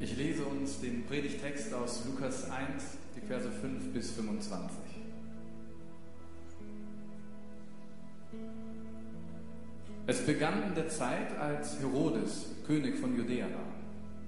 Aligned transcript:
Ich 0.00 0.16
lese 0.16 0.44
uns 0.44 0.80
den 0.80 1.04
Predigtext 1.06 1.74
aus 1.74 2.04
Lukas 2.06 2.48
1, 2.48 2.84
die 3.16 3.26
Verse 3.26 3.50
5 3.50 3.92
bis 3.92 4.12
25. 4.12 4.78
Es 10.06 10.24
begann 10.24 10.62
in 10.68 10.74
der 10.76 10.88
Zeit, 10.88 11.36
als 11.36 11.80
Herodes 11.80 12.46
König 12.64 12.96
von 12.96 13.16
Judäa 13.16 13.46
war. 13.46 13.74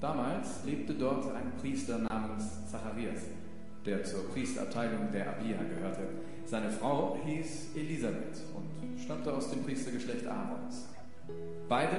Damals 0.00 0.64
lebte 0.64 0.92
dort 0.94 1.32
ein 1.36 1.52
Priester 1.60 1.98
namens 1.98 2.68
Zacharias, 2.68 3.20
der 3.86 4.02
zur 4.02 4.28
Priesterabteilung 4.30 5.12
der 5.12 5.28
Abia 5.28 5.56
gehörte. 5.56 6.02
Seine 6.46 6.70
Frau 6.70 7.16
hieß 7.24 7.76
Elisabeth 7.76 8.42
und 8.56 9.00
stammte 9.00 9.32
aus 9.32 9.50
dem 9.50 9.62
Priestergeschlecht 9.62 10.26
Aarons. 10.26 10.88
Beide 11.68 11.96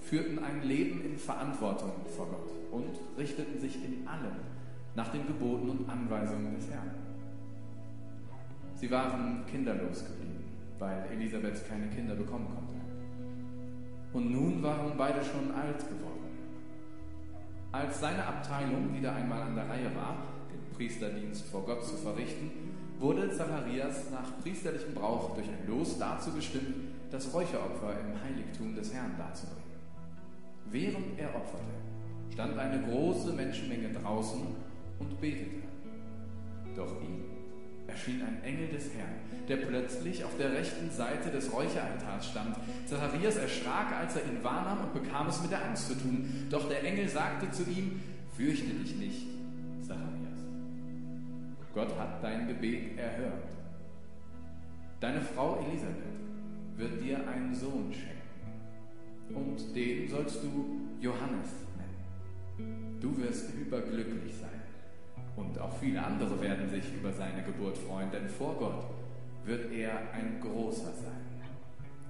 führten 0.00 0.38
ein 0.38 0.62
Leben 0.62 1.04
in 1.04 1.18
Verantwortung 1.18 1.92
vor 2.16 2.26
Gott 2.26 2.59
und 2.70 2.98
richteten 3.18 3.58
sich 3.58 3.76
in 3.84 4.06
allem 4.06 4.36
nach 4.94 5.08
den 5.08 5.26
Geboten 5.26 5.70
und 5.70 5.88
Anweisungen 5.88 6.54
des 6.54 6.68
Herrn. 6.70 6.90
Sie 8.74 8.90
waren 8.90 9.44
kinderlos 9.46 10.04
geblieben, 10.04 10.44
weil 10.78 11.06
Elisabeth 11.12 11.68
keine 11.68 11.88
Kinder 11.88 12.14
bekommen 12.14 12.48
konnte. 12.54 12.74
Und 14.12 14.32
nun 14.32 14.62
waren 14.62 14.92
beide 14.96 15.22
schon 15.22 15.54
alt 15.54 15.78
geworden. 15.88 16.30
Als 17.72 18.00
seine 18.00 18.26
Abteilung 18.26 18.92
wieder 18.92 19.14
einmal 19.14 19.42
an 19.42 19.54
der 19.54 19.68
Reihe 19.68 19.94
war, 19.94 20.16
den 20.50 20.76
Priesterdienst 20.76 21.46
vor 21.46 21.64
Gott 21.64 21.84
zu 21.84 21.96
verrichten, 21.96 22.50
wurde 22.98 23.30
Zacharias 23.30 24.10
nach 24.10 24.42
priesterlichem 24.42 24.94
Brauch 24.94 25.34
durch 25.34 25.46
ein 25.46 25.68
Los 25.68 25.98
dazu 25.98 26.32
bestimmt, 26.32 26.74
das 27.10 27.32
Räucheropfer 27.32 27.92
im 28.00 28.20
Heiligtum 28.22 28.74
des 28.74 28.92
Herrn 28.92 29.16
darzubringen. 29.16 29.60
Während 30.70 31.18
er 31.18 31.34
opferte, 31.34 31.89
stand 32.32 32.58
eine 32.58 32.82
große 32.82 33.32
Menschenmenge 33.32 33.92
draußen 33.92 34.40
und 34.98 35.20
betete. 35.20 35.62
Doch 36.76 37.00
ihm 37.02 37.24
erschien 37.86 38.22
ein 38.22 38.42
Engel 38.44 38.68
des 38.68 38.94
Herrn, 38.94 39.14
der 39.48 39.56
plötzlich 39.56 40.24
auf 40.24 40.36
der 40.36 40.52
rechten 40.52 40.90
Seite 40.90 41.30
des 41.30 41.52
Räucheraltars 41.52 42.26
stand. 42.26 42.56
Zacharias 42.86 43.36
erschrak, 43.36 43.92
als 43.92 44.16
er 44.16 44.22
ihn 44.22 44.42
wahrnahm 44.42 44.84
und 44.84 44.94
bekam 44.94 45.26
es 45.26 45.42
mit 45.42 45.50
der 45.50 45.64
Angst 45.64 45.88
zu 45.88 45.94
tun. 45.94 46.46
Doch 46.50 46.68
der 46.68 46.84
Engel 46.84 47.08
sagte 47.08 47.50
zu 47.50 47.64
ihm, 47.68 48.00
fürchte 48.36 48.70
dich 48.70 48.96
nicht, 48.96 49.26
Zacharias. 49.82 50.40
Gott 51.74 51.98
hat 51.98 52.22
dein 52.22 52.46
Gebet 52.48 52.98
erhört. 52.98 53.48
Deine 55.00 55.20
Frau 55.20 55.64
Elisabeth 55.66 56.20
wird 56.76 57.02
dir 57.02 57.18
einen 57.28 57.54
Sohn 57.54 57.92
schenken 57.92 58.20
und 59.34 59.74
den 59.74 60.08
sollst 60.08 60.42
du 60.42 60.80
Johannes. 61.00 61.48
Du 63.00 63.16
wirst 63.16 63.54
überglücklich 63.54 64.34
sein. 64.36 64.60
Und 65.36 65.58
auch 65.58 65.76
viele 65.78 66.04
andere 66.04 66.40
werden 66.40 66.68
sich 66.68 66.84
über 66.94 67.12
seine 67.12 67.42
Geburt 67.42 67.78
freuen, 67.78 68.10
denn 68.10 68.28
vor 68.28 68.54
Gott 68.56 68.84
wird 69.46 69.72
er 69.72 70.12
ein 70.12 70.38
großer 70.40 70.92
sein. 70.92 71.30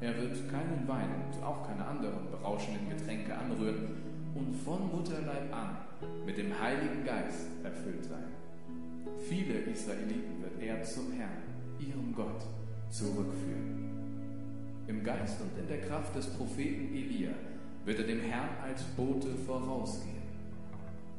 Er 0.00 0.16
wird 0.16 0.50
keinen 0.50 0.88
Wein 0.88 1.10
und 1.26 1.44
auch 1.44 1.66
keine 1.66 1.84
anderen 1.84 2.30
berauschenden 2.30 2.88
Getränke 2.88 3.36
anrühren 3.36 3.88
und 4.34 4.54
von 4.64 4.90
Mutterleib 4.90 5.54
an 5.54 5.76
mit 6.26 6.38
dem 6.38 6.58
Heiligen 6.58 7.04
Geist 7.04 7.48
erfüllt 7.62 8.04
sein. 8.04 8.24
Viele 9.28 9.60
Israeliten 9.60 10.42
wird 10.42 10.60
er 10.60 10.82
zum 10.82 11.12
Herrn, 11.12 11.42
ihrem 11.78 12.14
Gott, 12.14 12.42
zurückführen. 12.90 13.90
Im 14.88 15.04
Geist 15.04 15.40
und 15.40 15.56
in 15.60 15.68
der 15.68 15.82
Kraft 15.82 16.16
des 16.16 16.26
Propheten 16.26 16.94
Elia 16.94 17.30
wird 17.84 17.98
er 17.98 18.06
dem 18.06 18.20
Herrn 18.20 18.48
als 18.64 18.82
Bote 18.96 19.28
vorausgehen. 19.46 20.19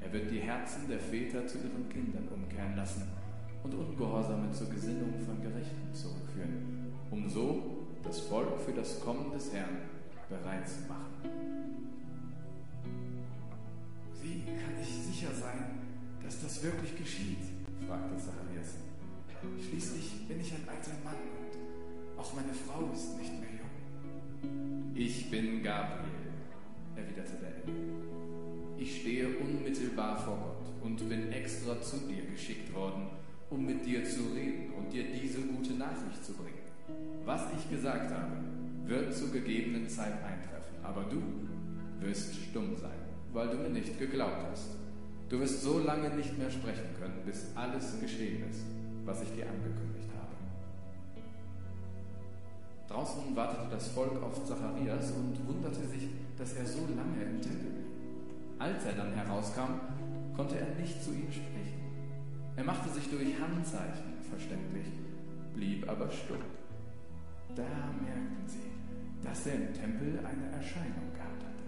Er 0.01 0.11
wird 0.11 0.31
die 0.31 0.39
Herzen 0.39 0.87
der 0.89 0.99
Väter 0.99 1.47
zu 1.47 1.59
ihren 1.59 1.87
Kindern 1.89 2.27
umkehren 2.27 2.75
lassen 2.75 3.03
und 3.63 3.73
Ungehorsame 3.73 4.51
zur 4.51 4.69
Gesinnung 4.69 5.13
von 5.25 5.41
Gerechten 5.41 5.93
zurückführen, 5.93 6.93
um 7.11 7.29
so 7.29 7.87
das 8.03 8.19
Volk 8.21 8.59
für 8.59 8.73
das 8.73 8.99
Kommen 8.99 9.31
des 9.31 9.53
Herrn 9.53 9.77
bereit 10.27 10.67
zu 10.67 10.81
machen. 10.87 11.13
Wie 14.21 14.43
kann 14.45 14.81
ich 14.81 14.87
sicher 14.87 15.33
sein, 15.33 15.79
dass 16.23 16.41
das 16.41 16.63
wirklich 16.63 16.97
geschieht? 16.97 17.43
fragte 17.87 18.17
Zacharias. 18.17 18.75
Schließlich 19.69 20.27
bin 20.27 20.39
ich 20.39 20.53
ein 20.53 20.67
alter 20.67 20.91
Mann 21.03 21.15
und 21.15 22.19
auch 22.19 22.33
meine 22.33 22.53
Frau 22.53 22.91
ist 22.93 23.17
nicht 23.17 23.39
mehr 23.39 23.51
ich 24.93 25.29
bin 25.31 25.63
Gabriel, 25.63 26.11
erwiderte 26.95 27.37
der 27.41 27.55
Engel. 27.63 28.00
Ich 28.81 29.01
stehe 29.01 29.27
unmittelbar 29.37 30.17
vor 30.17 30.37
Gott 30.37 30.83
und 30.83 31.07
bin 31.07 31.31
extra 31.31 31.79
zu 31.79 31.97
dir 31.97 32.23
geschickt 32.31 32.73
worden, 32.73 33.09
um 33.51 33.63
mit 33.63 33.85
dir 33.85 34.03
zu 34.03 34.21
reden 34.33 34.73
und 34.75 34.91
dir 34.91 35.03
diese 35.03 35.39
gute 35.41 35.73
Nachricht 35.73 36.25
zu 36.25 36.33
bringen. 36.33 36.65
Was 37.23 37.43
ich 37.55 37.69
gesagt 37.69 38.11
habe, 38.11 38.37
wird 38.87 39.15
zur 39.15 39.31
gegebenen 39.31 39.87
Zeit 39.87 40.13
eintreffen, 40.23 40.77
aber 40.81 41.03
du 41.03 41.21
wirst 42.03 42.33
stumm 42.33 42.75
sein, 42.75 42.97
weil 43.31 43.49
du 43.49 43.57
mir 43.57 43.69
nicht 43.69 43.99
geglaubt 43.99 44.47
hast. 44.51 44.69
Du 45.29 45.39
wirst 45.39 45.61
so 45.61 45.77
lange 45.77 46.09
nicht 46.15 46.35
mehr 46.39 46.49
sprechen 46.49 46.89
können, 46.99 47.21
bis 47.23 47.51
alles 47.53 47.99
geschehen 48.01 48.49
ist, 48.49 48.63
was 49.05 49.21
ich 49.21 49.29
dir 49.29 49.47
angekündigt 49.47 50.09
habe. 50.17 50.33
Draußen 52.87 53.35
wartete 53.35 53.67
das 53.69 53.89
Volk 53.89 54.23
auf 54.23 54.43
Zacharias 54.43 55.11
und 55.11 55.37
wunderte 55.47 55.85
sich, 55.87 56.07
dass 56.35 56.53
er 56.53 56.65
so 56.65 56.79
lange 56.97 57.29
im 57.29 57.39
Tempel. 57.39 57.80
Als 58.61 58.85
er 58.85 58.93
dann 58.93 59.11
herauskam, 59.13 59.81
konnte 60.35 60.59
er 60.59 60.67
nicht 60.79 61.03
zu 61.03 61.09
ihm 61.09 61.31
sprechen. 61.31 61.81
Er 62.55 62.63
machte 62.63 62.89
sich 62.91 63.09
durch 63.09 63.33
Handzeichen 63.41 64.21
verständlich, 64.29 64.85
blieb 65.55 65.89
aber 65.89 66.11
stumm. 66.11 66.43
Da 67.55 67.63
merkten 67.63 68.45
sie, 68.45 68.69
dass 69.23 69.47
er 69.47 69.55
im 69.55 69.73
Tempel 69.73 70.19
eine 70.19 70.55
Erscheinung 70.55 71.11
gehabt 71.11 71.43
hatte. 71.43 71.63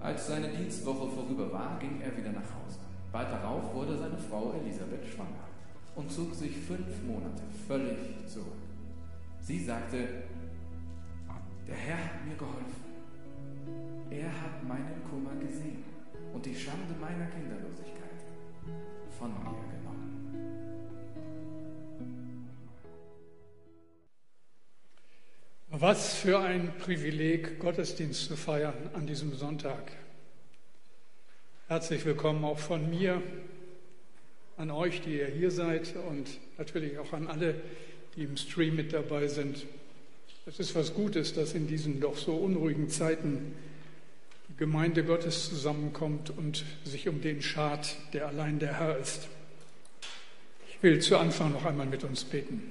Als 0.00 0.28
seine 0.28 0.48
Dienstwoche 0.48 1.10
vorüber 1.10 1.52
war, 1.52 1.78
ging 1.78 2.00
er 2.00 2.16
wieder 2.16 2.32
nach 2.32 2.40
Hause. 2.40 2.78
Bald 3.12 3.30
darauf 3.30 3.74
wurde 3.74 3.98
seine 3.98 4.16
Frau 4.16 4.54
Elisabeth 4.62 5.04
schwanger 5.04 5.44
und 5.94 6.10
zog 6.10 6.34
sich 6.34 6.56
fünf 6.56 7.02
Monate 7.06 7.42
völlig 7.68 7.98
zurück. 8.28 8.62
Sie 9.40 9.62
sagte, 9.62 10.08
der 11.68 11.76
Herr 11.76 11.98
hat 11.98 12.24
mir 12.26 12.36
geholfen. 12.36 12.83
Er 14.20 14.30
hat 14.42 14.62
meinen 14.62 15.02
Kummer 15.10 15.34
gesehen 15.40 15.82
und 16.32 16.46
die 16.46 16.54
Schande 16.54 16.94
meiner 17.00 17.26
Kinderlosigkeit 17.26 18.22
von 19.18 19.30
mir 19.30 19.40
genommen. 19.40 20.38
Was 25.68 26.14
für 26.14 26.38
ein 26.38 26.72
Privileg, 26.78 27.58
Gottesdienst 27.58 28.26
zu 28.26 28.36
feiern 28.36 28.74
an 28.92 29.08
diesem 29.08 29.34
Sonntag. 29.34 29.90
Herzlich 31.66 32.04
willkommen 32.04 32.44
auch 32.44 32.60
von 32.60 32.88
mir 32.88 33.20
an 34.56 34.70
euch, 34.70 35.00
die 35.00 35.18
ihr 35.18 35.26
hier 35.26 35.50
seid 35.50 35.92
und 36.08 36.38
natürlich 36.56 36.98
auch 36.98 37.12
an 37.12 37.26
alle, 37.26 37.60
die 38.14 38.22
im 38.22 38.36
Stream 38.36 38.76
mit 38.76 38.92
dabei 38.92 39.26
sind. 39.26 39.66
Es 40.46 40.60
ist 40.60 40.76
was 40.76 40.94
Gutes, 40.94 41.34
dass 41.34 41.54
in 41.54 41.66
diesen 41.66 42.00
doch 42.00 42.16
so 42.16 42.36
unruhigen 42.36 42.88
Zeiten 42.88 43.56
Gemeinde 44.56 45.04
Gottes 45.04 45.48
zusammenkommt 45.48 46.30
und 46.30 46.64
sich 46.84 47.08
um 47.08 47.20
den 47.20 47.42
schart, 47.42 47.96
der 48.12 48.28
allein 48.28 48.58
der 48.58 48.78
Herr 48.78 48.98
ist. 48.98 49.28
Ich 50.68 50.82
will 50.82 51.00
zu 51.00 51.18
Anfang 51.18 51.52
noch 51.52 51.64
einmal 51.64 51.86
mit 51.86 52.04
uns 52.04 52.24
beten. 52.24 52.62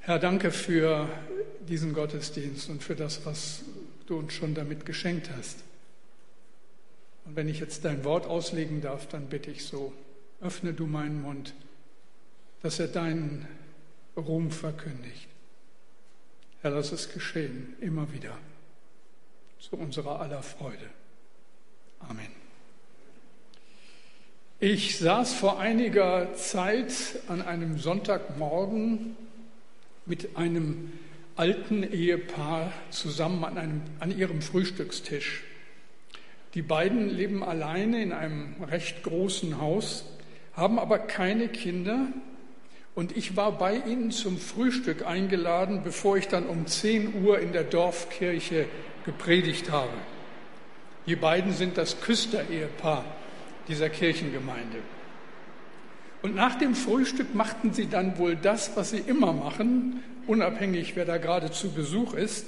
Herr, 0.00 0.18
danke 0.18 0.50
für 0.50 1.08
diesen 1.68 1.94
Gottesdienst 1.94 2.68
und 2.68 2.82
für 2.82 2.94
das, 2.94 3.24
was 3.24 3.62
du 4.06 4.18
uns 4.18 4.32
schon 4.32 4.54
damit 4.54 4.84
geschenkt 4.84 5.30
hast. 5.36 5.58
Und 7.24 7.36
wenn 7.36 7.48
ich 7.48 7.60
jetzt 7.60 7.84
dein 7.84 8.04
Wort 8.04 8.26
auslegen 8.26 8.80
darf, 8.80 9.08
dann 9.08 9.26
bitte 9.26 9.50
ich 9.50 9.64
so, 9.64 9.92
öffne 10.40 10.74
du 10.74 10.86
meinen 10.86 11.22
Mund 11.22 11.54
dass 12.64 12.80
er 12.80 12.88
deinen 12.88 13.46
Ruhm 14.16 14.50
verkündigt. 14.50 15.28
Herr, 16.62 16.70
lass 16.70 16.92
es 16.92 17.12
geschehen, 17.12 17.74
immer 17.82 18.10
wieder, 18.14 18.38
zu 19.70 19.76
unserer 19.76 20.20
aller 20.20 20.42
Freude. 20.42 20.90
Amen. 22.00 22.28
Ich 24.60 24.98
saß 24.98 25.32
vor 25.32 25.58
einiger 25.58 26.34
Zeit 26.34 26.92
an 27.28 27.40
einem 27.40 27.78
Sonntagmorgen 27.78 29.16
mit 30.04 30.36
einem 30.36 30.92
alten 31.36 31.82
Ehepaar 31.82 32.72
zusammen 32.90 33.42
an, 33.42 33.56
einem, 33.56 33.82
an 34.00 34.16
ihrem 34.16 34.42
Frühstückstisch. 34.42 35.42
Die 36.52 36.62
beiden 36.62 37.08
leben 37.08 37.42
alleine 37.42 38.02
in 38.02 38.12
einem 38.12 38.62
recht 38.64 39.02
großen 39.02 39.62
Haus, 39.62 40.04
haben 40.52 40.78
aber 40.78 40.98
keine 40.98 41.48
Kinder 41.48 42.08
und 42.94 43.16
ich 43.16 43.34
war 43.34 43.52
bei 43.52 43.76
ihnen 43.76 44.10
zum 44.10 44.36
Frühstück 44.36 45.06
eingeladen, 45.06 45.80
bevor 45.82 46.18
ich 46.18 46.28
dann 46.28 46.46
um 46.46 46.66
10 46.66 47.24
Uhr 47.24 47.38
in 47.38 47.52
der 47.52 47.64
Dorfkirche 47.64 48.66
gepredigt 49.04 49.70
habe. 49.70 49.92
Die 51.06 51.16
beiden 51.16 51.52
sind 51.52 51.76
das 51.76 52.00
Küster-Ehepaar 52.00 53.04
dieser 53.68 53.90
Kirchengemeinde. 53.90 54.78
Und 56.22 56.34
nach 56.34 56.56
dem 56.56 56.74
Frühstück 56.74 57.34
machten 57.34 57.74
sie 57.74 57.86
dann 57.86 58.16
wohl 58.16 58.34
das, 58.36 58.76
was 58.76 58.90
sie 58.90 58.98
immer 58.98 59.34
machen, 59.34 60.02
unabhängig 60.26 60.96
wer 60.96 61.04
da 61.04 61.18
gerade 61.18 61.50
zu 61.50 61.72
Besuch 61.72 62.14
ist. 62.14 62.46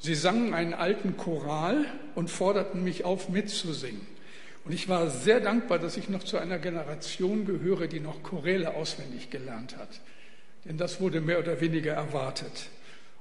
Sie 0.00 0.16
sangen 0.16 0.52
einen 0.52 0.74
alten 0.74 1.16
Choral 1.16 1.84
und 2.16 2.28
forderten 2.28 2.82
mich 2.82 3.04
auf, 3.04 3.28
mitzusingen. 3.28 4.00
Und 4.64 4.72
ich 4.72 4.88
war 4.88 5.10
sehr 5.10 5.40
dankbar, 5.40 5.78
dass 5.78 5.96
ich 5.96 6.08
noch 6.08 6.24
zu 6.24 6.38
einer 6.38 6.58
Generation 6.58 7.44
gehöre, 7.44 7.86
die 7.86 8.00
noch 8.00 8.22
Choräle 8.22 8.74
auswendig 8.74 9.30
gelernt 9.30 9.76
hat. 9.76 10.00
Denn 10.64 10.78
das 10.78 11.00
wurde 11.00 11.20
mehr 11.20 11.38
oder 11.38 11.60
weniger 11.60 11.92
erwartet. 11.92 12.68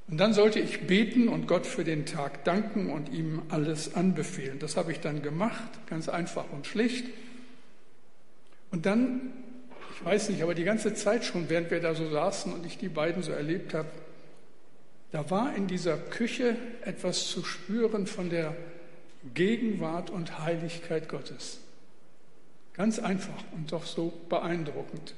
Und 0.07 0.17
dann 0.17 0.33
sollte 0.33 0.59
ich 0.59 0.85
beten 0.85 1.29
und 1.29 1.47
Gott 1.47 1.65
für 1.65 1.83
den 1.83 2.05
Tag 2.05 2.43
danken 2.43 2.89
und 2.89 3.09
ihm 3.09 3.41
alles 3.49 3.95
anbefehlen. 3.95 4.59
Das 4.59 4.75
habe 4.75 4.91
ich 4.91 4.99
dann 4.99 5.21
gemacht, 5.21 5.69
ganz 5.87 6.09
einfach 6.09 6.45
und 6.51 6.67
schlicht. 6.67 7.05
Und 8.71 8.85
dann, 8.85 9.31
ich 9.95 10.03
weiß 10.03 10.29
nicht, 10.29 10.43
aber 10.43 10.55
die 10.55 10.65
ganze 10.65 10.93
Zeit 10.93 11.23
schon, 11.23 11.49
während 11.49 11.71
wir 11.71 11.79
da 11.79 11.95
so 11.95 12.09
saßen 12.09 12.51
und 12.51 12.65
ich 12.65 12.77
die 12.77 12.89
beiden 12.89 13.23
so 13.23 13.31
erlebt 13.31 13.73
habe, 13.73 13.89
da 15.11 15.29
war 15.29 15.55
in 15.55 15.67
dieser 15.67 15.95
Küche 15.95 16.57
etwas 16.83 17.27
zu 17.27 17.43
spüren 17.43 18.07
von 18.07 18.29
der 18.29 18.55
Gegenwart 19.33 20.09
und 20.09 20.39
Heiligkeit 20.39 21.07
Gottes. 21.07 21.59
Ganz 22.73 22.99
einfach 22.99 23.43
und 23.51 23.71
doch 23.71 23.85
so 23.85 24.11
beeindruckend. 24.27 25.13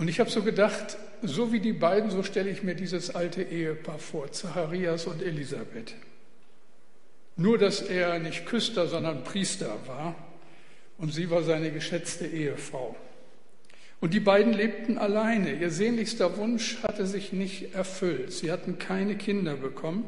Und 0.00 0.08
ich 0.08 0.18
habe 0.18 0.30
so 0.30 0.42
gedacht, 0.42 0.96
so 1.20 1.52
wie 1.52 1.60
die 1.60 1.74
beiden, 1.74 2.10
so 2.10 2.22
stelle 2.22 2.48
ich 2.48 2.62
mir 2.62 2.74
dieses 2.74 3.14
alte 3.14 3.42
Ehepaar 3.42 3.98
vor, 3.98 4.32
Zacharias 4.32 5.06
und 5.06 5.20
Elisabeth. 5.20 5.94
Nur, 7.36 7.58
dass 7.58 7.82
er 7.82 8.18
nicht 8.18 8.46
Küster, 8.46 8.86
sondern 8.86 9.24
Priester 9.24 9.76
war 9.86 10.14
und 10.96 11.12
sie 11.12 11.28
war 11.28 11.42
seine 11.42 11.70
geschätzte 11.70 12.26
Ehefrau. 12.26 12.96
Und 14.00 14.14
die 14.14 14.20
beiden 14.20 14.54
lebten 14.54 14.96
alleine. 14.96 15.52
Ihr 15.52 15.70
sehnlichster 15.70 16.38
Wunsch 16.38 16.82
hatte 16.82 17.04
sich 17.04 17.34
nicht 17.34 17.74
erfüllt. 17.74 18.32
Sie 18.32 18.50
hatten 18.50 18.78
keine 18.78 19.16
Kinder 19.16 19.54
bekommen. 19.54 20.06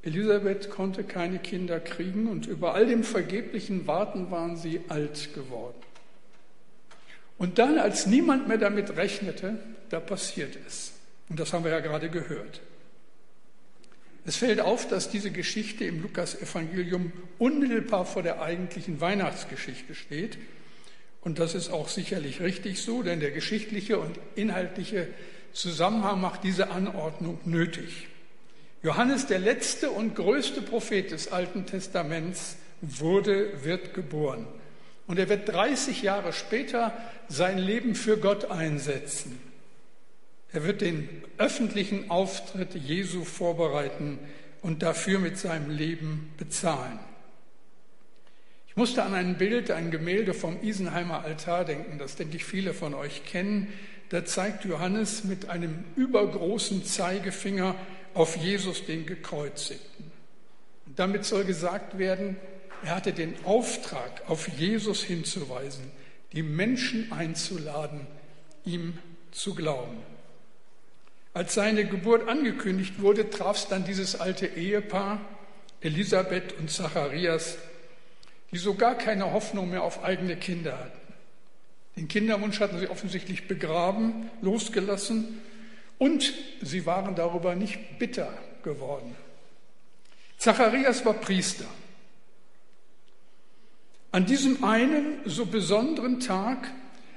Elisabeth 0.00 0.70
konnte 0.70 1.04
keine 1.04 1.40
Kinder 1.40 1.78
kriegen 1.78 2.26
und 2.26 2.46
über 2.46 2.72
all 2.72 2.86
dem 2.86 3.04
vergeblichen 3.04 3.86
Warten 3.86 4.30
waren 4.30 4.56
sie 4.56 4.80
alt 4.88 5.34
geworden. 5.34 5.76
Und 7.38 7.58
dann, 7.58 7.78
als 7.78 8.06
niemand 8.06 8.48
mehr 8.48 8.58
damit 8.58 8.96
rechnete, 8.96 9.58
da 9.90 10.00
passiert 10.00 10.56
es. 10.66 10.92
Und 11.28 11.40
das 11.40 11.52
haben 11.52 11.64
wir 11.64 11.72
ja 11.72 11.80
gerade 11.80 12.10
gehört. 12.10 12.60
Es 14.26 14.36
fällt 14.36 14.60
auf, 14.60 14.88
dass 14.88 15.10
diese 15.10 15.30
Geschichte 15.30 15.84
im 15.84 16.00
Lukas-Evangelium 16.00 17.12
unmittelbar 17.38 18.06
vor 18.06 18.22
der 18.22 18.40
eigentlichen 18.40 19.00
Weihnachtsgeschichte 19.00 19.94
steht. 19.94 20.38
Und 21.20 21.38
das 21.38 21.54
ist 21.54 21.70
auch 21.70 21.88
sicherlich 21.88 22.40
richtig 22.40 22.80
so, 22.80 23.02
denn 23.02 23.20
der 23.20 23.32
geschichtliche 23.32 23.98
und 23.98 24.18
inhaltliche 24.34 25.08
Zusammenhang 25.52 26.20
macht 26.20 26.44
diese 26.44 26.70
Anordnung 26.70 27.38
nötig. 27.44 28.08
Johannes, 28.82 29.26
der 29.26 29.38
letzte 29.38 29.90
und 29.90 30.14
größte 30.14 30.60
Prophet 30.62 31.10
des 31.10 31.32
Alten 31.32 31.64
Testaments, 31.66 32.56
wurde, 32.82 33.64
wird 33.64 33.94
geboren. 33.94 34.46
Und 35.06 35.18
er 35.18 35.28
wird 35.28 35.48
30 35.48 36.02
Jahre 36.02 36.32
später 36.32 36.92
sein 37.28 37.58
Leben 37.58 37.94
für 37.94 38.16
Gott 38.16 38.50
einsetzen. 38.50 39.38
Er 40.52 40.64
wird 40.64 40.80
den 40.80 41.08
öffentlichen 41.36 42.10
Auftritt 42.10 42.74
Jesu 42.74 43.24
vorbereiten 43.24 44.18
und 44.62 44.82
dafür 44.82 45.18
mit 45.18 45.36
seinem 45.36 45.68
Leben 45.68 46.32
bezahlen. 46.38 46.98
Ich 48.68 48.76
musste 48.76 49.02
an 49.02 49.14
ein 49.14 49.36
Bild, 49.36 49.70
ein 49.70 49.90
Gemälde 49.90 50.32
vom 50.32 50.60
Isenheimer 50.62 51.22
Altar 51.22 51.64
denken, 51.64 51.98
das 51.98 52.16
denke 52.16 52.36
ich 52.36 52.44
viele 52.44 52.72
von 52.74 52.94
euch 52.94 53.24
kennen. 53.24 53.72
Da 54.08 54.24
zeigt 54.24 54.64
Johannes 54.64 55.24
mit 55.24 55.48
einem 55.48 55.84
übergroßen 55.96 56.84
Zeigefinger 56.84 57.74
auf 58.14 58.36
Jesus 58.36 58.86
den 58.86 59.06
Gekreuzigten. 59.06 60.10
Damit 60.96 61.24
soll 61.24 61.44
gesagt 61.44 61.98
werden, 61.98 62.36
er 62.82 62.96
hatte 62.96 63.12
den 63.12 63.34
Auftrag, 63.44 64.22
auf 64.28 64.48
Jesus 64.48 65.02
hinzuweisen, 65.02 65.90
die 66.32 66.42
Menschen 66.42 67.12
einzuladen, 67.12 68.06
ihm 68.64 68.98
zu 69.30 69.54
glauben. 69.54 69.98
Als 71.32 71.54
seine 71.54 71.84
Geburt 71.84 72.28
angekündigt 72.28 73.00
wurde, 73.00 73.30
traf 73.30 73.56
es 73.56 73.68
dann 73.68 73.84
dieses 73.84 74.20
alte 74.20 74.46
Ehepaar, 74.46 75.20
Elisabeth 75.80 76.54
und 76.58 76.70
Zacharias, 76.70 77.58
die 78.52 78.58
so 78.58 78.74
gar 78.74 78.96
keine 78.96 79.32
Hoffnung 79.32 79.70
mehr 79.70 79.82
auf 79.82 80.04
eigene 80.04 80.36
Kinder 80.36 80.78
hatten. 80.78 81.04
Den 81.96 82.08
Kinderwunsch 82.08 82.60
hatten 82.60 82.78
sie 82.78 82.88
offensichtlich 82.88 83.46
begraben, 83.46 84.30
losgelassen 84.40 85.40
und 85.98 86.32
sie 86.60 86.86
waren 86.86 87.14
darüber 87.14 87.54
nicht 87.54 87.98
bitter 87.98 88.32
geworden. 88.62 89.14
Zacharias 90.38 91.04
war 91.04 91.14
Priester. 91.14 91.66
An 94.14 94.26
diesem 94.26 94.62
einen 94.62 95.16
so 95.24 95.44
besonderen 95.44 96.20
Tag 96.20 96.70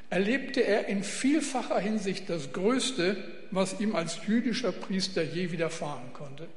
erlebte 0.09 0.61
er 0.61 0.87
in 0.87 1.03
vielfacher 1.03 1.79
Hinsicht 1.79 2.27
das 2.27 2.53
Größte, 2.53 3.23
was 3.51 3.79
ihm 3.79 3.95
als 3.95 4.17
jüdischer 4.25 4.71
Priester 4.71 5.21
je 5.21 5.51
widerfahren 5.51 6.11
konnte. 6.13 6.47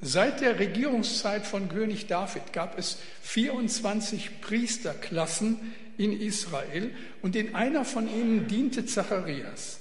Seit 0.00 0.40
der 0.40 0.60
Regierungszeit 0.60 1.46
von 1.46 1.68
König 1.68 2.06
David 2.06 2.52
gab 2.52 2.78
es 2.78 2.98
24 3.22 4.40
Priesterklassen 4.40 5.58
in 5.98 6.12
Israel 6.12 6.92
und 7.20 7.34
in 7.34 7.56
einer 7.56 7.84
von 7.84 8.06
ihnen 8.08 8.46
diente 8.46 8.86
Zacharias. 8.86 9.80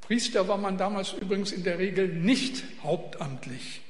Priester 0.00 0.48
war 0.48 0.56
man 0.56 0.78
damals 0.78 1.12
übrigens 1.12 1.52
in 1.52 1.62
der 1.62 1.78
Regel 1.78 2.08
nicht 2.08 2.64
hauptamtlich. 2.82 3.82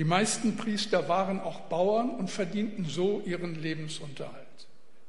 Die 0.00 0.04
meisten 0.04 0.56
Priester 0.56 1.10
waren 1.10 1.40
auch 1.40 1.60
Bauern 1.60 2.08
und 2.08 2.30
verdienten 2.30 2.86
so 2.86 3.22
ihren 3.26 3.60
Lebensunterhalt. 3.60 4.46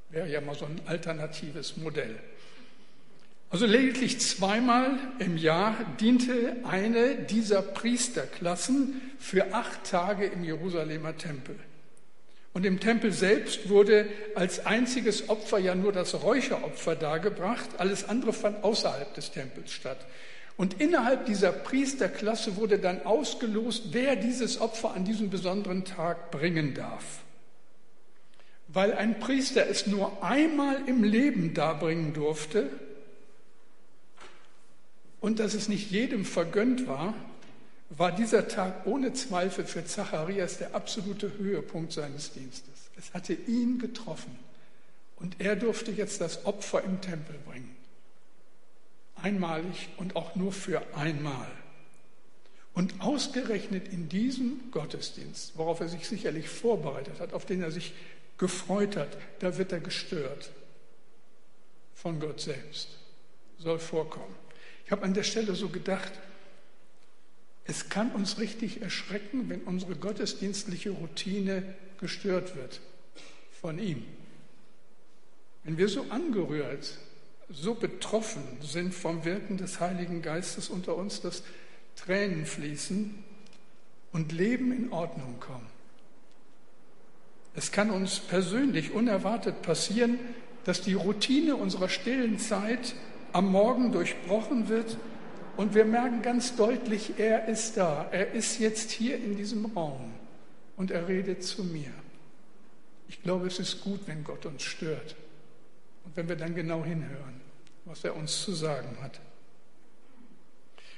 Wäre 0.09 0.29
ja 0.29 0.41
mal 0.41 0.53
so 0.53 0.65
ein 0.65 0.81
alternatives 0.85 1.77
Modell. 1.77 2.19
Also 3.49 3.67
lediglich 3.67 4.19
zweimal 4.19 4.97
im 5.19 5.38
Jahr 5.38 5.77
diente 6.01 6.57
eine 6.65 7.15
dieser 7.15 7.61
Priesterklassen 7.61 8.99
für 9.17 9.53
acht 9.53 9.85
Tage 9.85 10.25
im 10.25 10.43
Jerusalemer 10.43 11.15
Tempel. 11.15 11.55
Und 12.51 12.66
im 12.66 12.81
Tempel 12.81 13.13
selbst 13.13 13.69
wurde 13.69 14.07
als 14.35 14.66
einziges 14.66 15.30
Opfer 15.30 15.59
ja 15.59 15.73
nur 15.73 15.94
das 15.94 16.21
Räucheropfer 16.21 16.97
dargebracht. 16.97 17.69
Alles 17.77 18.09
andere 18.09 18.33
fand 18.33 18.61
außerhalb 18.66 19.13
des 19.13 19.31
Tempels 19.31 19.71
statt. 19.71 20.06
Und 20.61 20.80
innerhalb 20.80 21.25
dieser 21.25 21.51
Priesterklasse 21.51 22.56
wurde 22.56 22.77
dann 22.77 23.01
ausgelost, 23.03 23.85
wer 23.94 24.15
dieses 24.15 24.61
Opfer 24.61 24.94
an 24.94 25.06
diesem 25.06 25.31
besonderen 25.31 25.85
Tag 25.85 26.30
bringen 26.30 26.75
darf. 26.75 27.23
Weil 28.68 28.94
ein 28.94 29.19
Priester 29.19 29.68
es 29.68 29.87
nur 29.87 30.23
einmal 30.23 30.87
im 30.87 31.03
Leben 31.03 31.56
darbringen 31.56 32.13
durfte 32.13 32.69
und 35.19 35.39
dass 35.39 35.56
es 35.56 35.68
nicht 35.68 35.89
jedem 35.89 36.25
vergönnt 36.25 36.87
war, 36.87 37.15
war 37.89 38.11
dieser 38.11 38.47
Tag 38.47 38.85
ohne 38.85 39.13
Zweifel 39.13 39.65
für 39.65 39.83
Zacharias 39.83 40.59
der 40.59 40.75
absolute 40.75 41.39
Höhepunkt 41.39 41.91
seines 41.91 42.33
Dienstes. 42.33 42.91
Es 42.99 43.15
hatte 43.15 43.33
ihn 43.33 43.80
getroffen 43.80 44.37
und 45.15 45.37
er 45.39 45.56
durfte 45.56 45.89
jetzt 45.89 46.21
das 46.21 46.45
Opfer 46.45 46.83
im 46.83 47.01
Tempel 47.01 47.39
bringen 47.47 47.81
einmalig 49.23 49.90
und 49.97 50.16
auch 50.16 50.35
nur 50.35 50.51
für 50.51 50.81
einmal. 50.95 51.51
Und 52.73 53.01
ausgerechnet 53.01 53.90
in 53.90 54.07
diesem 54.07 54.71
Gottesdienst, 54.71 55.54
worauf 55.57 55.81
er 55.81 55.90
sich 55.90 56.07
sicherlich 56.07 56.47
vorbereitet 56.47 57.19
hat, 57.19 57.33
auf 57.33 57.45
den 57.45 57.61
er 57.61 57.71
sich 57.71 57.94
gefreut 58.37 58.95
hat, 58.95 59.18
da 59.40 59.57
wird 59.57 59.71
er 59.71 59.81
gestört 59.81 60.51
von 61.94 62.19
Gott 62.19 62.40
selbst. 62.40 62.97
Soll 63.59 63.78
vorkommen. 63.78 64.35
Ich 64.85 64.92
habe 64.92 65.04
an 65.04 65.13
der 65.13 65.23
Stelle 65.23 65.54
so 65.54 65.69
gedacht, 65.69 66.11
es 67.66 67.90
kann 67.90 68.11
uns 68.11 68.40
richtig 68.40 68.81
erschrecken, 68.81 69.49
wenn 69.49 69.61
unsere 69.61 69.95
gottesdienstliche 69.95 70.90
Routine 70.90 71.75
gestört 71.99 72.56
wird 72.56 72.81
von 73.61 73.78
ihm. 73.78 74.04
Wenn 75.63 75.78
wir 75.78 75.87
so 75.87 76.04
angerührt 76.09 76.97
so 77.53 77.73
betroffen 77.73 78.43
sind 78.61 78.93
vom 78.93 79.25
Wirken 79.25 79.57
des 79.57 79.79
Heiligen 79.79 80.21
Geistes 80.21 80.69
unter 80.69 80.95
uns, 80.95 81.21
dass 81.21 81.43
Tränen 81.95 82.45
fließen 82.45 83.23
und 84.11 84.31
Leben 84.31 84.71
in 84.71 84.91
Ordnung 84.91 85.39
kommen. 85.39 85.67
Es 87.53 87.71
kann 87.71 87.89
uns 87.89 88.19
persönlich 88.19 88.91
unerwartet 88.91 89.61
passieren, 89.61 90.19
dass 90.63 90.81
die 90.81 90.93
Routine 90.93 91.55
unserer 91.55 91.89
stillen 91.89 92.39
Zeit 92.39 92.95
am 93.33 93.51
Morgen 93.51 93.91
durchbrochen 93.91 94.69
wird 94.69 94.97
und 95.57 95.75
wir 95.75 95.85
merken 95.85 96.21
ganz 96.21 96.55
deutlich, 96.55 97.13
er 97.17 97.47
ist 97.47 97.75
da, 97.77 98.07
er 98.11 98.31
ist 98.31 98.59
jetzt 98.59 98.91
hier 98.91 99.17
in 99.17 99.35
diesem 99.35 99.65
Raum. 99.65 100.13
und 100.77 100.89
er 100.89 101.07
redet 101.07 101.43
zu 101.43 101.63
mir. 101.63 101.91
Ich 103.07 103.21
glaube, 103.21 103.47
es 103.47 103.59
ist 103.59 103.81
gut, 103.81 103.99
wenn 104.07 104.23
Gott 104.23 104.45
uns 104.45 104.63
stört 104.63 105.15
und 106.05 106.15
wenn 106.15 106.29
wir 106.29 106.35
dann 106.35 106.55
genau 106.55 106.83
hinhören, 106.83 107.41
was 107.85 108.04
er 108.04 108.16
uns 108.16 108.44
zu 108.44 108.54
sagen 108.54 108.97
hat. 109.02 109.19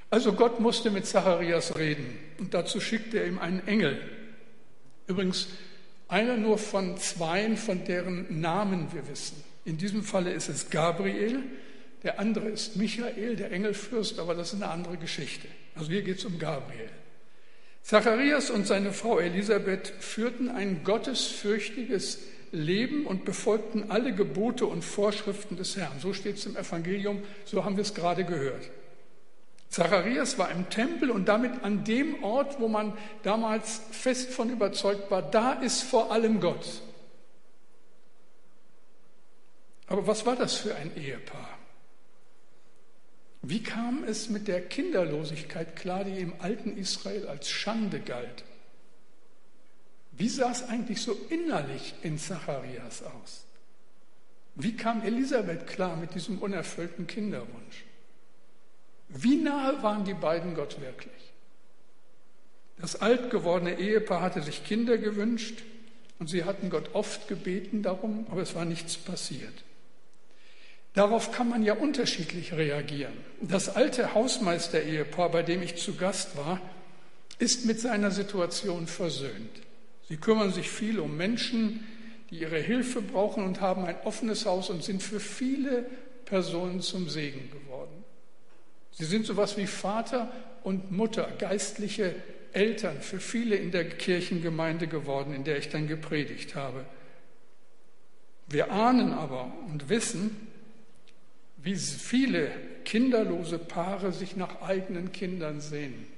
Also 0.10 0.34
Gott 0.34 0.60
musste 0.60 0.92
mit 0.92 1.08
Zacharias 1.08 1.76
reden 1.76 2.20
und 2.38 2.54
dazu 2.54 2.80
schickte 2.80 3.20
er 3.20 3.28
ihm 3.28 3.40
einen 3.40 3.66
Engel. 3.68 4.00
Übrigens 5.08 5.48
einer 6.08 6.38
nur 6.38 6.58
von 6.58 6.98
zweien, 6.98 7.58
von 7.58 7.84
deren 7.86 8.40
Namen 8.40 8.94
wir 8.94 9.08
wissen. 9.08 9.44
In 9.66 9.78
diesem 9.78 10.04
Falle 10.04 10.32
ist 10.32 10.50
es 10.50 10.70
Gabriel, 10.70 11.40
der 12.04 12.20
andere 12.20 12.50
ist 12.50 12.76
Michael, 12.76 13.38
der 13.38 13.52
Engelfürst, 13.52 14.20
aber 14.20 14.36
das 14.36 14.54
ist 14.54 14.62
eine 14.62 14.72
andere 14.72 14.98
Geschichte. 14.98 15.48
Also 15.74 15.90
hier 15.90 16.04
geht 16.04 16.20
es 16.20 16.26
um 16.26 16.38
Gabriel. 16.38 16.90
Zacharias 17.82 18.50
und 18.50 18.68
seine 18.68 18.94
Frau 18.94 19.20
Elisabeth 19.20 19.88
führten 20.00 20.50
ein 20.50 20.84
gottesfürchtiges 20.84 22.20
Leben 22.54 23.06
und 23.08 23.26
befolgten 23.26 23.90
alle 23.90 24.14
Gebote 24.14 24.66
und 24.66 24.84
Vorschriften 24.84 25.58
des 25.58 25.76
Herrn. 25.76 26.00
So 26.00 26.14
steht 26.14 26.38
es 26.38 26.46
im 26.46 26.56
Evangelium, 26.56 27.22
so 27.46 27.66
haben 27.66 27.76
wir 27.76 27.82
es 27.82 27.94
gerade 27.94 28.24
gehört. 28.24 28.70
Zacharias 29.70 30.38
war 30.38 30.52
im 30.52 30.70
Tempel 30.70 31.10
und 31.10 31.26
damit 31.26 31.64
an 31.64 31.84
dem 31.84 32.24
Ort, 32.24 32.60
wo 32.60 32.68
man 32.68 32.94
damals 33.24 33.82
fest 33.92 34.30
von 34.30 34.52
überzeugt 34.52 35.10
war, 35.10 35.24
da 35.24 35.54
ist 35.54 35.82
vor 35.82 36.12
allem 36.12 36.40
Gott. 36.40 36.84
Aber 39.88 40.06
was 40.06 40.26
war 40.28 40.36
das 40.36 40.54
für 40.54 40.76
ein 40.76 40.96
Ehepaar? 40.96 41.58
Wie 43.42 43.64
kam 43.64 44.04
es 44.04 44.30
mit 44.30 44.48
der 44.48 44.62
Kinderlosigkeit 44.62 45.76
klar, 45.76 46.04
die 46.04 46.20
im 46.20 46.34
alten 46.40 46.78
Israel 46.78 47.28
als 47.28 47.50
Schande 47.50 48.00
galt? 48.00 48.44
Wie 50.18 50.30
sah 50.30 50.52
es 50.52 50.68
eigentlich 50.70 51.02
so 51.02 51.18
innerlich 51.30 51.96
in 52.04 52.18
Zacharias 52.18 53.04
aus? 53.04 53.46
Wie 54.56 54.76
kam 54.76 55.02
Elisabeth 55.02 55.66
klar 55.66 55.96
mit 55.96 56.14
diesem 56.14 56.38
unerfüllten 56.38 57.08
Kinderwunsch? 57.08 57.86
Wie 59.10 59.38
nahe 59.38 59.82
waren 59.82 60.06
die 60.06 60.14
beiden 60.14 60.56
Gott 60.56 60.80
wirklich? 60.80 61.34
Das 62.78 63.02
alt 63.02 63.30
gewordene 63.32 63.80
Ehepaar 63.80 64.22
hatte 64.22 64.42
sich 64.42 64.66
Kinder 64.66 64.98
gewünscht 64.98 65.64
und 66.20 66.28
sie 66.28 66.44
hatten 66.44 66.70
Gott 66.70 66.94
oft 66.94 67.28
gebeten 67.28 67.82
darum, 67.82 68.28
aber 68.30 68.42
es 68.42 68.56
war 68.56 68.66
nichts 68.66 68.98
passiert. 68.98 69.64
Darauf 70.94 71.32
kann 71.32 71.50
man 71.50 71.64
ja 71.64 71.74
unterschiedlich 71.74 72.54
reagieren. 72.54 73.14
Das 73.42 73.76
alte 73.76 74.14
Hausmeister-Ehepaar, 74.14 75.30
bei 75.30 75.42
dem 75.42 75.64
ich 75.64 75.78
zu 75.78 75.96
Gast 75.96 76.38
war, 76.38 76.62
ist 77.40 77.66
mit 77.66 77.80
seiner 77.80 78.12
Situation 78.12 78.86
versöhnt. 78.86 79.62
Sie 80.14 80.20
kümmern 80.20 80.52
sich 80.52 80.70
viel 80.70 81.00
um 81.00 81.18
Menschen, 81.18 81.88
die 82.30 82.42
ihre 82.42 82.60
Hilfe 82.60 83.02
brauchen 83.02 83.44
und 83.46 83.62
haben 83.62 83.84
ein 83.84 83.96
offenes 84.04 84.46
Haus 84.46 84.70
und 84.70 84.84
sind 84.84 85.02
für 85.02 85.20
viele 85.20 85.88
Personen 86.26 86.82
zum 86.82 87.10
Segen 87.10 87.50
geworden. 87.50 88.04
Sie 88.92 89.06
sind 89.06 89.26
sowas 89.26 89.58
wie 89.58 89.66
Vater 89.66 90.32
und 90.62 90.92
Mutter, 90.92 91.32
geistliche 91.40 92.14
Eltern 92.52 93.02
für 93.02 93.20
viele 93.20 93.56
in 93.56 93.72
der 93.72 93.90
Kirchengemeinde 93.90 94.86
geworden, 94.86 95.34
in 95.34 95.46
der 95.46 95.58
ich 95.58 95.70
dann 95.70 95.88
gepredigt 95.88 96.54
habe. 96.54 96.86
Wir 98.46 98.72
ahnen 98.72 99.14
aber 99.14 99.52
und 99.72 99.90
wissen, 99.90 100.48
wie 101.58 101.76
viele 101.76 102.52
kinderlose 102.86 103.58
Paare 103.58 104.12
sich 104.12 104.36
nach 104.36 104.62
eigenen 104.62 105.12
Kindern 105.12 105.60
sehen. 105.60 106.13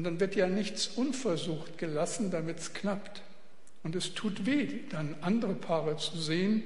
Und 0.00 0.04
dann 0.04 0.18
wird 0.18 0.34
ja 0.34 0.46
nichts 0.46 0.86
unversucht 0.86 1.76
gelassen, 1.76 2.30
damit 2.30 2.58
es 2.58 2.72
klappt. 2.72 3.20
Und 3.82 3.94
es 3.94 4.14
tut 4.14 4.46
weh, 4.46 4.78
dann 4.88 5.14
andere 5.20 5.52
Paare 5.52 5.98
zu 5.98 6.16
sehen, 6.16 6.62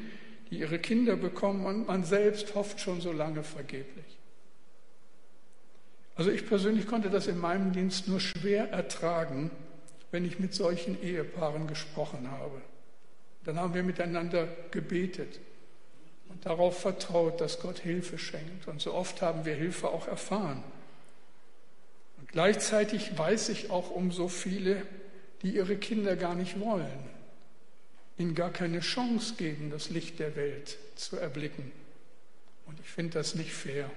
die 0.50 0.60
ihre 0.60 0.78
Kinder 0.78 1.16
bekommen 1.16 1.66
und 1.66 1.88
man 1.88 2.04
selbst 2.04 2.54
hofft 2.54 2.78
schon 2.78 3.00
so 3.00 3.10
lange 3.10 3.42
vergeblich. 3.42 4.04
Also 6.14 6.30
ich 6.30 6.46
persönlich 6.46 6.86
konnte 6.86 7.10
das 7.10 7.26
in 7.26 7.40
meinem 7.40 7.72
Dienst 7.72 8.06
nur 8.06 8.20
schwer 8.20 8.70
ertragen, 8.70 9.50
wenn 10.12 10.24
ich 10.24 10.38
mit 10.38 10.54
solchen 10.54 11.02
Ehepaaren 11.02 11.66
gesprochen 11.66 12.30
habe. 12.30 12.62
Dann 13.42 13.58
haben 13.58 13.74
wir 13.74 13.82
miteinander 13.82 14.46
gebetet 14.70 15.40
und 16.28 16.46
darauf 16.46 16.78
vertraut, 16.78 17.40
dass 17.40 17.58
Gott 17.58 17.80
Hilfe 17.80 18.16
schenkt. 18.16 18.68
Und 18.68 18.80
so 18.80 18.94
oft 18.94 19.22
haben 19.22 19.44
wir 19.44 19.56
Hilfe 19.56 19.88
auch 19.88 20.06
erfahren. 20.06 20.62
Gleichzeitig 22.34 23.16
weiß 23.16 23.50
ich 23.50 23.70
auch 23.70 23.90
um 23.90 24.10
so 24.10 24.26
viele, 24.26 24.82
die 25.42 25.54
ihre 25.54 25.76
Kinder 25.76 26.16
gar 26.16 26.34
nicht 26.34 26.58
wollen, 26.58 26.98
ihnen 28.18 28.34
gar 28.34 28.50
keine 28.50 28.80
Chance 28.80 29.34
geben, 29.36 29.70
das 29.70 29.88
Licht 29.88 30.18
der 30.18 30.34
Welt 30.34 30.76
zu 30.96 31.16
erblicken. 31.16 31.70
Und 32.66 32.80
ich 32.80 32.88
finde 32.88 33.12
das 33.12 33.36
nicht 33.36 33.52
fair. 33.52 33.88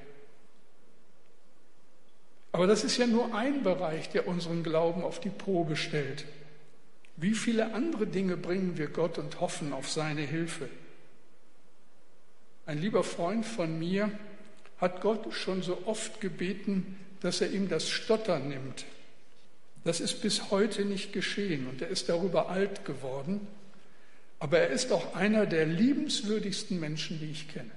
Aber 2.52 2.68
das 2.68 2.84
ist 2.84 2.98
ja 2.98 3.08
nur 3.08 3.34
ein 3.34 3.64
Bereich, 3.64 4.10
der 4.10 4.28
unseren 4.28 4.62
Glauben 4.62 5.02
auf 5.02 5.20
die 5.20 5.32
Probe 5.32 5.76
stellt. 5.76 6.26
Wie 7.16 7.34
viele 7.34 7.74
andere 7.74 8.06
Dinge 8.06 8.38
bringen 8.38 8.78
wir 8.78 8.90
Gott 8.90 9.18
und 9.18 9.42
hoffen 9.42 9.74
auf 9.74 9.90
seine 9.90 10.22
Hilfe? 10.22 10.70
Ein 12.68 12.80
lieber 12.80 13.04
Freund 13.04 13.48
von 13.48 13.80
mir 13.80 14.12
hat 14.78 15.02
Gott 15.02 15.34
schon 15.34 15.64
so 15.64 15.88
oft 15.88 16.22
gebeten, 16.22 17.00
dass 17.28 17.42
er 17.42 17.52
ihm 17.52 17.68
das 17.68 17.90
Stottern 17.90 18.48
nimmt. 18.48 18.86
Das 19.84 20.00
ist 20.00 20.22
bis 20.22 20.50
heute 20.50 20.86
nicht 20.86 21.12
geschehen 21.12 21.68
und 21.68 21.82
er 21.82 21.90
ist 21.90 22.08
darüber 22.08 22.48
alt 22.48 22.86
geworden. 22.86 23.46
Aber 24.40 24.60
er 24.60 24.70
ist 24.70 24.94
auch 24.94 25.14
einer 25.14 25.46
der 25.46 25.66
liebenswürdigsten 25.66 26.80
Menschen, 26.80 27.20
die 27.20 27.30
ich 27.30 27.50
kenne. 27.50 27.74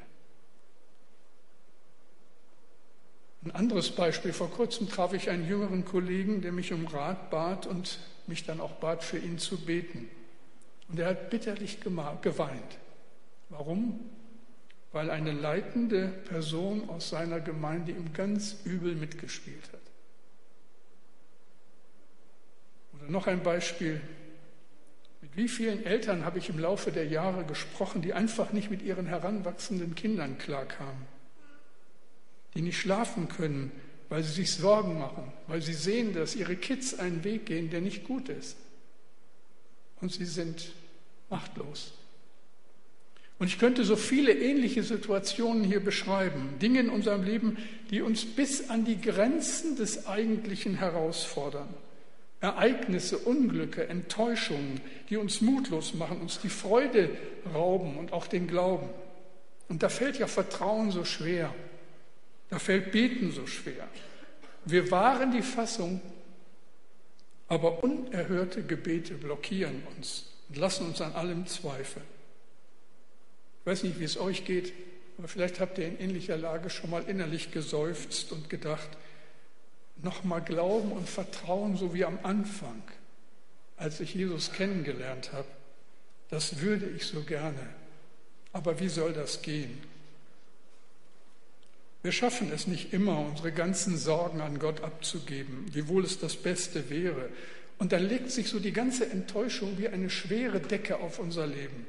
Ein 3.45 3.51
anderes 3.51 3.91
Beispiel. 3.91 4.33
Vor 4.33 4.53
kurzem 4.53 4.89
traf 4.89 5.15
ich 5.15 5.31
einen 5.31 5.49
jüngeren 5.49 5.85
Kollegen, 5.85 6.43
der 6.43 6.53
mich 6.53 6.73
um 6.73 6.87
Rat 6.87 7.31
bat 7.31 7.67
und 7.67 7.99
mich 8.29 8.45
dann 8.45 8.61
auch 8.61 8.77
bat, 8.77 9.03
für 9.03 9.19
ihn 9.19 9.39
zu 9.39 9.57
beten. 9.57 10.09
Und 10.89 11.01
er 11.01 11.09
hat 11.09 11.29
bitterlich 11.29 11.81
geweint. 11.81 12.79
Warum? 13.49 13.99
Weil 14.93 15.11
eine 15.11 15.33
leitende 15.33 16.09
Person 16.09 16.89
aus 16.89 17.11
seiner 17.11 17.41
Gemeinde 17.41 17.93
ihm 17.93 18.13
ganz 18.13 18.57
übel 18.65 18.97
mitgespielt 18.97 19.73
hat. 19.73 19.81
Oder 22.95 23.11
noch 23.11 23.27
ein 23.27 23.43
Beispiel. 23.43 24.01
Mit 25.21 25.37
wie 25.37 25.49
vielen 25.49 25.85
Eltern 25.85 26.25
habe 26.25 26.39
ich 26.39 26.49
im 26.49 26.59
Laufe 26.59 26.91
der 26.91 27.07
Jahre 27.07 27.45
gesprochen, 27.45 28.03
die 28.03 28.15
einfach 28.15 28.53
nicht 28.53 28.71
mit 28.71 28.83
ihren 28.83 29.07
heranwachsenden 29.07 29.95
Kindern 29.95 30.39
klarkamen, 30.39 31.07
die 32.55 32.63
nicht 32.63 32.79
schlafen 32.79 33.29
können, 33.29 33.71
weil 34.09 34.25
sie 34.25 34.33
sich 34.33 34.55
Sorgen 34.55 34.99
machen, 34.99 35.33
weil 35.47 35.63
sie 35.63 35.75
sehen, 35.75 36.15
dass 36.15 36.35
ihre 36.35 36.57
Kids 36.57 36.99
einen 36.99 37.23
Weg 37.23 37.47
gehen, 37.47 37.71
der 37.71 37.81
nicht 37.81 38.05
gut 38.05 38.29
ist. 38.29 38.57
Und 40.01 40.13
sie 40.13 40.25
sind 40.25 40.73
machtlos. 41.29 41.93
Und 43.41 43.47
ich 43.47 43.59
könnte 43.59 43.85
so 43.85 43.97
viele 43.97 44.35
ähnliche 44.35 44.83
Situationen 44.83 45.65
hier 45.65 45.81
beschreiben, 45.81 46.59
Dinge 46.61 46.81
in 46.81 46.91
unserem 46.91 47.23
Leben, 47.25 47.57
die 47.91 48.03
uns 48.03 48.27
bis 48.27 48.69
an 48.69 48.85
die 48.85 49.01
Grenzen 49.01 49.77
des 49.77 50.07
Eigentlichen 50.07 50.75
herausfordern. 50.75 51.69
Ereignisse, 52.43 53.17
Unglücke, 53.17 53.89
Enttäuschungen, 53.89 54.83
die 55.09 55.17
uns 55.17 55.41
mutlos 55.41 55.95
machen, 55.95 56.21
uns 56.21 56.39
die 56.41 56.51
Freude 56.51 57.09
rauben 57.55 57.97
und 57.97 58.13
auch 58.13 58.27
den 58.27 58.47
Glauben. 58.47 58.91
Und 59.71 59.83
da 59.83 59.89
fällt 59.89 60.19
ja 60.19 60.27
Vertrauen 60.27 60.91
so 60.91 61.07
schwer, 61.07 61.55
da 62.51 62.59
fällt 62.59 62.93
Beten 62.93 63.33
so 63.33 63.47
schwer. 63.47 63.89
Wir 64.67 64.91
wahren 64.91 65.33
die 65.33 65.41
Fassung, 65.41 66.03
aber 67.49 67.83
unerhörte 67.83 68.63
Gebete 68.63 69.15
blockieren 69.15 69.83
uns 69.97 70.27
und 70.51 70.59
lassen 70.59 70.89
uns 70.89 71.01
an 71.01 71.15
allem 71.15 71.47
zweifeln. 71.47 72.20
Ich 73.61 73.67
weiß 73.67 73.83
nicht, 73.83 74.01
wie 74.01 74.05
es 74.05 74.19
euch 74.19 74.45
geht, 74.45 74.73
aber 75.19 75.29
vielleicht 75.29 75.61
habt 75.61 75.77
ihr 75.79 75.87
in 75.87 76.01
ähnlicher 76.01 76.37
Lage 76.37 76.71
schon 76.71 76.91
mal 76.91 77.03
innerlich 77.03 77.53
geseufzt 77.53 78.33
und 78.33 78.49
gedacht, 78.49 78.89
nochmal 80.03 80.41
Glauben 80.41 80.93
und 80.93 81.09
Vertrauen, 81.09 81.77
so 81.77 81.93
wie 81.93 82.07
am 82.07 82.19
Anfang, 82.23 82.83
als 83.77 84.01
ich 84.01 84.15
Jesus 84.15 84.53
kennengelernt 84.53 85.33
habe. 85.33 85.49
Das 86.31 86.61
würde 86.61 86.87
ich 86.87 87.05
so 87.05 87.23
gerne. 87.23 87.61
Aber 88.53 88.81
wie 88.81 88.89
soll 88.89 89.13
das 89.13 89.43
gehen? 89.43 89.79
Wir 92.03 92.13
schaffen 92.13 92.51
es 92.51 92.67
nicht 92.67 92.95
immer, 92.95 93.21
unsere 93.21 93.53
ganzen 93.53 93.99
Sorgen 93.99 94.41
an 94.41 94.59
Gott 94.59 94.81
abzugeben, 94.81 95.67
wiewohl 95.73 96.05
es 96.05 96.19
das 96.19 96.35
Beste 96.35 96.89
wäre. 96.89 97.29
Und 97.79 97.93
dann 97.93 98.09
legt 98.09 98.31
sich 98.31 98.49
so 98.49 98.59
die 98.59 98.73
ganze 98.73 99.11
Enttäuschung 99.11 99.77
wie 99.77 99.89
eine 99.89 100.09
schwere 100.09 100.61
Decke 100.61 100.99
auf 100.99 101.19
unser 101.19 101.47
Leben. 101.47 101.87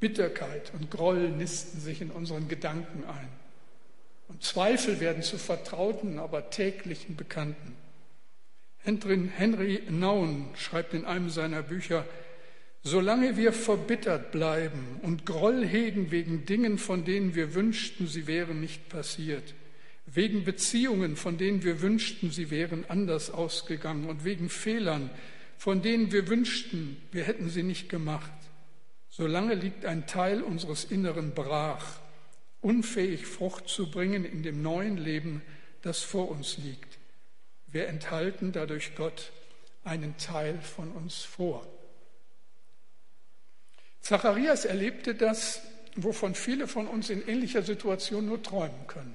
Bitterkeit 0.00 0.72
und 0.72 0.90
Groll 0.90 1.28
nisten 1.28 1.80
sich 1.80 2.00
in 2.00 2.10
unseren 2.10 2.48
Gedanken 2.48 3.04
ein. 3.04 3.28
Und 4.28 4.42
Zweifel 4.42 5.00
werden 5.00 5.22
zu 5.22 5.38
vertrauten, 5.38 6.18
aber 6.18 6.50
täglichen 6.50 7.16
Bekannten. 7.16 7.76
Henry 8.82 9.82
Naun 9.90 10.48
schreibt 10.56 10.94
in 10.94 11.04
einem 11.04 11.28
seiner 11.28 11.62
Bücher, 11.62 12.06
Solange 12.82 13.36
wir 13.36 13.52
verbittert 13.52 14.32
bleiben 14.32 14.98
und 15.02 15.26
Groll 15.26 15.66
hegen 15.66 16.10
wegen 16.10 16.46
Dingen, 16.46 16.78
von 16.78 17.04
denen 17.04 17.34
wir 17.34 17.54
wünschten, 17.54 18.06
sie 18.06 18.26
wären 18.26 18.60
nicht 18.60 18.88
passiert, 18.88 19.54
wegen 20.06 20.44
Beziehungen, 20.44 21.16
von 21.16 21.36
denen 21.36 21.62
wir 21.62 21.82
wünschten, 21.82 22.30
sie 22.30 22.50
wären 22.50 22.86
anders 22.88 23.30
ausgegangen 23.30 24.08
und 24.08 24.24
wegen 24.24 24.48
Fehlern, 24.48 25.10
von 25.58 25.82
denen 25.82 26.10
wir 26.10 26.28
wünschten, 26.28 26.96
wir 27.12 27.24
hätten 27.24 27.50
sie 27.50 27.62
nicht 27.62 27.90
gemacht, 27.90 28.30
solange 29.10 29.54
liegt 29.54 29.84
ein 29.84 30.06
Teil 30.06 30.42
unseres 30.42 30.84
Inneren 30.84 31.34
brach, 31.34 31.84
unfähig 32.62 33.26
Frucht 33.26 33.68
zu 33.68 33.90
bringen 33.90 34.24
in 34.24 34.42
dem 34.42 34.62
neuen 34.62 34.96
Leben, 34.96 35.42
das 35.82 36.00
vor 36.02 36.30
uns 36.30 36.56
liegt. 36.58 36.98
Wir 37.66 37.88
enthalten 37.88 38.52
dadurch 38.52 38.94
Gott 38.96 39.32
einen 39.84 40.16
Teil 40.16 40.58
von 40.60 40.90
uns 40.92 41.22
vor. 41.22 41.66
Zacharias 44.00 44.64
erlebte 44.64 45.14
das, 45.14 45.62
wovon 45.96 46.34
viele 46.34 46.66
von 46.66 46.86
uns 46.86 47.10
in 47.10 47.26
ähnlicher 47.26 47.62
Situation 47.62 48.26
nur 48.26 48.42
träumen 48.42 48.86
können. 48.86 49.14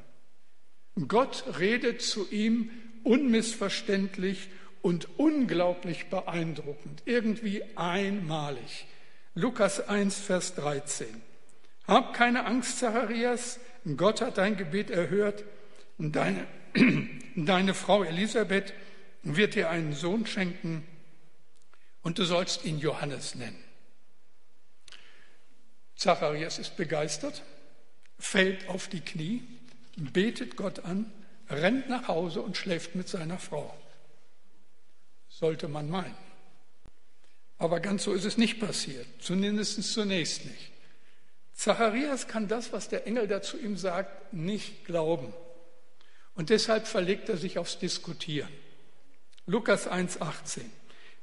Gott 1.08 1.44
redet 1.60 2.02
zu 2.02 2.30
ihm 2.30 2.72
unmissverständlich 3.04 4.50
und 4.82 5.20
unglaublich 5.20 6.08
beeindruckend, 6.08 7.04
irgendwie 7.06 7.64
einmalig. 7.76 8.86
Lukas 9.36 9.82
1, 9.82 10.18
Vers 10.18 10.56
13. 10.56 11.22
Hab 11.88 12.14
keine 12.14 12.46
Angst, 12.46 12.80
Zacharias, 12.80 13.60
Gott 13.98 14.22
hat 14.22 14.38
dein 14.38 14.56
Gebet 14.56 14.90
erhört 14.90 15.44
und 15.98 16.16
deine, 16.16 16.48
deine 17.36 17.74
Frau 17.74 18.04
Elisabeth 18.04 18.74
wird 19.24 19.56
dir 19.56 19.70
einen 19.70 19.94
Sohn 19.94 20.26
schenken 20.26 20.88
und 22.02 22.18
du 22.18 22.24
sollst 22.24 22.64
ihn 22.64 22.80
Johannes 22.80 23.36
nennen. 23.36 23.62
Zacharias 25.98 26.58
ist 26.58 26.78
begeistert, 26.78 27.44
fällt 28.18 28.70
auf 28.70 28.88
die 28.88 29.02
Knie, 29.02 29.44
betet 29.98 30.56
Gott 30.56 30.86
an, 30.86 31.12
rennt 31.50 31.90
nach 31.90 32.08
Hause 32.08 32.42
und 32.42 32.56
schläft 32.56 32.96
mit 32.96 33.10
seiner 33.10 33.38
Frau. 33.38 33.76
Sollte 35.28 35.68
man 35.68 35.90
meinen. 35.90 36.25
Aber 37.58 37.80
ganz 37.80 38.04
so 38.04 38.14
ist 38.14 38.26
es 38.26 38.38
nicht 38.38 38.60
passiert, 38.60 39.08
zumindest 39.20 39.82
zunächst 39.84 40.46
nicht. 40.46 40.72
Zacharias 41.54 42.28
kann 42.28 42.48
das, 42.48 42.74
was 42.74 42.90
der 42.90 43.08
Engel 43.08 43.28
dazu 43.28 43.58
ihm 43.58 43.78
sagt, 43.78 44.34
nicht 44.34 44.86
glauben. 44.86 45.34
Und 46.36 46.50
deshalb 46.50 46.86
verlegt 46.86 47.30
er 47.30 47.38
sich 47.38 47.58
aufs 47.58 47.80
Diskutieren. 47.80 48.52
Lukas 49.46 49.90
1,18. 49.90 50.62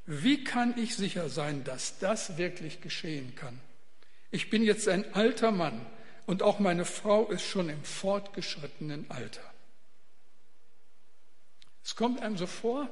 Wie 0.06 0.42
kann 0.42 0.74
ich 0.78 0.96
sicher 0.96 1.28
sein, 1.28 1.64
dass 1.64 1.98
das 1.98 2.38
wirklich 2.38 2.80
geschehen 2.80 3.34
kann? 3.34 3.60
Ich 4.30 4.48
bin 4.48 4.62
jetzt 4.62 4.88
ein 4.88 5.14
alter 5.14 5.50
Mann 5.50 5.84
und 6.24 6.42
auch 6.42 6.58
meine 6.58 6.86
Frau 6.86 7.30
ist 7.30 7.42
schon 7.42 7.68
im 7.68 7.84
fortgeschrittenen 7.84 9.10
Alter. 9.10 9.42
Es 11.84 11.94
kommt 11.94 12.22
einem 12.22 12.38
so 12.38 12.46
vor, 12.46 12.88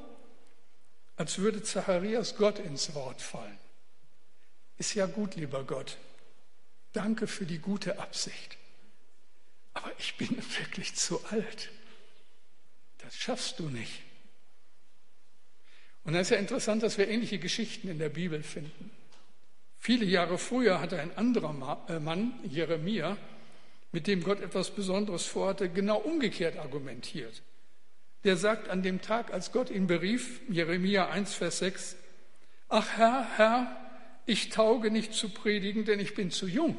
als 1.21 1.37
würde 1.37 1.61
Zacharias 1.61 2.35
Gott 2.35 2.57
ins 2.57 2.95
Wort 2.95 3.21
fallen. 3.21 3.59
Ist 4.79 4.95
ja 4.95 5.05
gut, 5.05 5.35
lieber 5.35 5.63
Gott. 5.63 5.99
Danke 6.93 7.27
für 7.27 7.45
die 7.45 7.59
gute 7.59 7.99
Absicht. 7.99 8.57
Aber 9.75 9.91
ich 9.99 10.17
bin 10.17 10.29
wirklich 10.57 10.95
zu 10.95 11.23
alt. 11.25 11.69
Das 12.97 13.15
schaffst 13.15 13.59
du 13.59 13.69
nicht. 13.69 14.01
Und 16.05 16.15
es 16.15 16.21
ist 16.21 16.29
ja 16.31 16.37
interessant, 16.37 16.81
dass 16.81 16.97
wir 16.97 17.07
ähnliche 17.07 17.37
Geschichten 17.37 17.87
in 17.87 17.99
der 17.99 18.09
Bibel 18.09 18.41
finden. 18.41 18.89
Viele 19.77 20.05
Jahre 20.05 20.39
früher 20.39 20.81
hatte 20.81 20.99
ein 20.99 21.15
anderer 21.15 21.85
äh, 21.87 21.99
Mann, 21.99 22.39
Jeremia, 22.49 23.15
mit 23.91 24.07
dem 24.07 24.23
Gott 24.23 24.41
etwas 24.41 24.71
Besonderes 24.71 25.27
vorhatte, 25.27 25.69
genau 25.69 25.99
umgekehrt 25.99 26.57
argumentiert. 26.57 27.43
Der 28.23 28.37
sagt 28.37 28.69
an 28.69 28.83
dem 28.83 29.01
Tag, 29.01 29.33
als 29.33 29.51
Gott 29.51 29.69
ihn 29.69 29.87
berief, 29.87 30.41
Jeremia 30.49 31.09
1, 31.09 31.33
Vers 31.33 31.59
6, 31.59 31.95
Ach 32.69 32.87
Herr, 32.95 33.27
Herr, 33.37 33.75
ich 34.25 34.49
tauge 34.49 34.91
nicht 34.91 35.13
zu 35.13 35.29
predigen, 35.29 35.85
denn 35.85 35.99
ich 35.99 36.13
bin 36.13 36.31
zu 36.31 36.47
jung. 36.47 36.77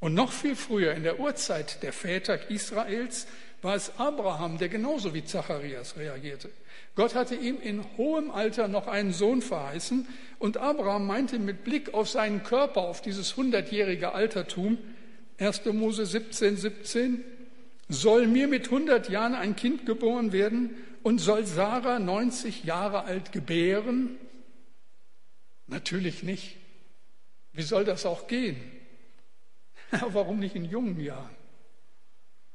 Und 0.00 0.14
noch 0.14 0.32
viel 0.32 0.56
früher, 0.56 0.92
in 0.94 1.02
der 1.02 1.20
Urzeit 1.20 1.82
der 1.82 1.92
Väter 1.92 2.50
Israels, 2.50 3.26
war 3.62 3.74
es 3.74 3.98
Abraham, 3.98 4.58
der 4.58 4.70
genauso 4.70 5.14
wie 5.14 5.24
Zacharias 5.24 5.96
reagierte. 5.96 6.50
Gott 6.94 7.14
hatte 7.14 7.34
ihm 7.34 7.60
in 7.60 7.84
hohem 7.98 8.30
Alter 8.30 8.68
noch 8.68 8.86
einen 8.86 9.12
Sohn 9.12 9.42
verheißen 9.42 10.08
und 10.38 10.56
Abraham 10.56 11.06
meinte 11.06 11.38
mit 11.38 11.64
Blick 11.64 11.94
auf 11.94 12.08
seinen 12.08 12.42
Körper, 12.42 12.82
auf 12.82 13.02
dieses 13.02 13.36
hundertjährige 13.36 14.12
Altertum, 14.12 14.78
1. 15.38 15.66
Mose 15.66 16.06
17, 16.06 16.56
17, 16.56 17.24
soll 17.90 18.28
mir 18.28 18.48
mit 18.48 18.66
100 18.66 19.10
Jahren 19.10 19.34
ein 19.34 19.56
Kind 19.56 19.84
geboren 19.84 20.32
werden 20.32 20.76
und 21.02 21.18
soll 21.18 21.44
Sarah 21.44 21.98
90 21.98 22.64
Jahre 22.64 23.04
alt 23.04 23.32
gebären? 23.32 24.16
Natürlich 25.66 26.22
nicht. 26.22 26.56
Wie 27.52 27.62
soll 27.62 27.84
das 27.84 28.06
auch 28.06 28.28
gehen? 28.28 28.56
Warum 29.90 30.38
nicht 30.38 30.54
in 30.54 30.64
jungen 30.64 31.00
Jahren? 31.00 31.36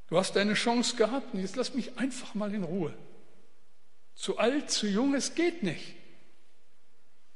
Du 0.08 0.18
hast 0.18 0.36
deine 0.36 0.54
Chance 0.54 0.96
gehabt 0.96 1.34
und 1.34 1.42
jetzt 1.42 1.56
lass 1.56 1.74
mich 1.74 1.98
einfach 1.98 2.34
mal 2.34 2.54
in 2.54 2.64
Ruhe. 2.64 2.94
Zu 4.14 4.38
alt, 4.38 4.72
zu 4.72 4.88
jung, 4.88 5.14
es 5.14 5.36
geht 5.36 5.64
nicht. 5.64 5.96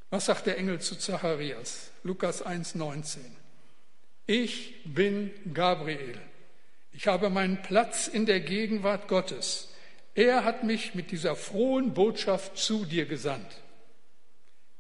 Was 0.10 0.28
sagt 0.28 0.46
der 0.46 0.58
Engel 0.58 0.80
zu 0.80 0.96
Zacharias? 0.96 1.92
Lukas 2.04 2.46
1,19. 2.46 3.18
Ich 4.26 4.82
bin 4.86 5.32
Gabriel. 5.54 6.20
Ich 7.00 7.08
habe 7.08 7.30
meinen 7.30 7.62
Platz 7.62 8.10
in 8.10 8.26
der 8.26 8.42
Gegenwart 8.42 9.08
Gottes. 9.08 9.70
Er 10.16 10.44
hat 10.44 10.66
mich 10.66 10.96
mit 10.96 11.12
dieser 11.12 11.38
frohen 11.38 11.94
Botschaft 11.94 12.58
zu 12.58 12.84
dir 12.84 13.06
gesandt. 13.06 13.62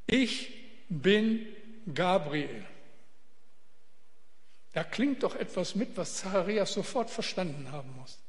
Ich 0.05 0.51
bin 0.89 1.47
Gabriel. 1.93 2.65
Da 4.73 4.83
klingt 4.83 5.23
doch 5.23 5.33
etwas 5.33 5.75
mit, 5.75 5.95
was 5.95 6.15
Zacharias 6.15 6.73
sofort 6.73 7.09
verstanden 7.09 7.71
haben 7.71 7.95
muss. 7.95 8.19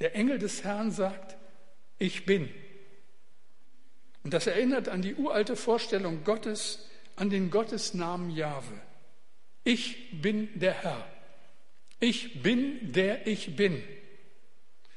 Der 0.00 0.14
Engel 0.14 0.38
des 0.38 0.64
Herrn 0.64 0.90
sagt, 0.90 1.36
ich 1.98 2.24
bin. 2.24 2.48
Und 4.24 4.32
das 4.32 4.46
erinnert 4.46 4.88
an 4.88 5.02
die 5.02 5.16
uralte 5.16 5.54
Vorstellung 5.54 6.24
Gottes, 6.24 6.88
an 7.14 7.28
den 7.28 7.50
Gottesnamen 7.50 8.30
Jahwe. 8.30 8.80
Ich 9.64 10.22
bin 10.22 10.58
der 10.58 10.72
Herr. 10.72 11.17
Ich 12.00 12.42
bin 12.42 12.92
der 12.92 13.26
ich 13.26 13.56
bin. 13.56 13.82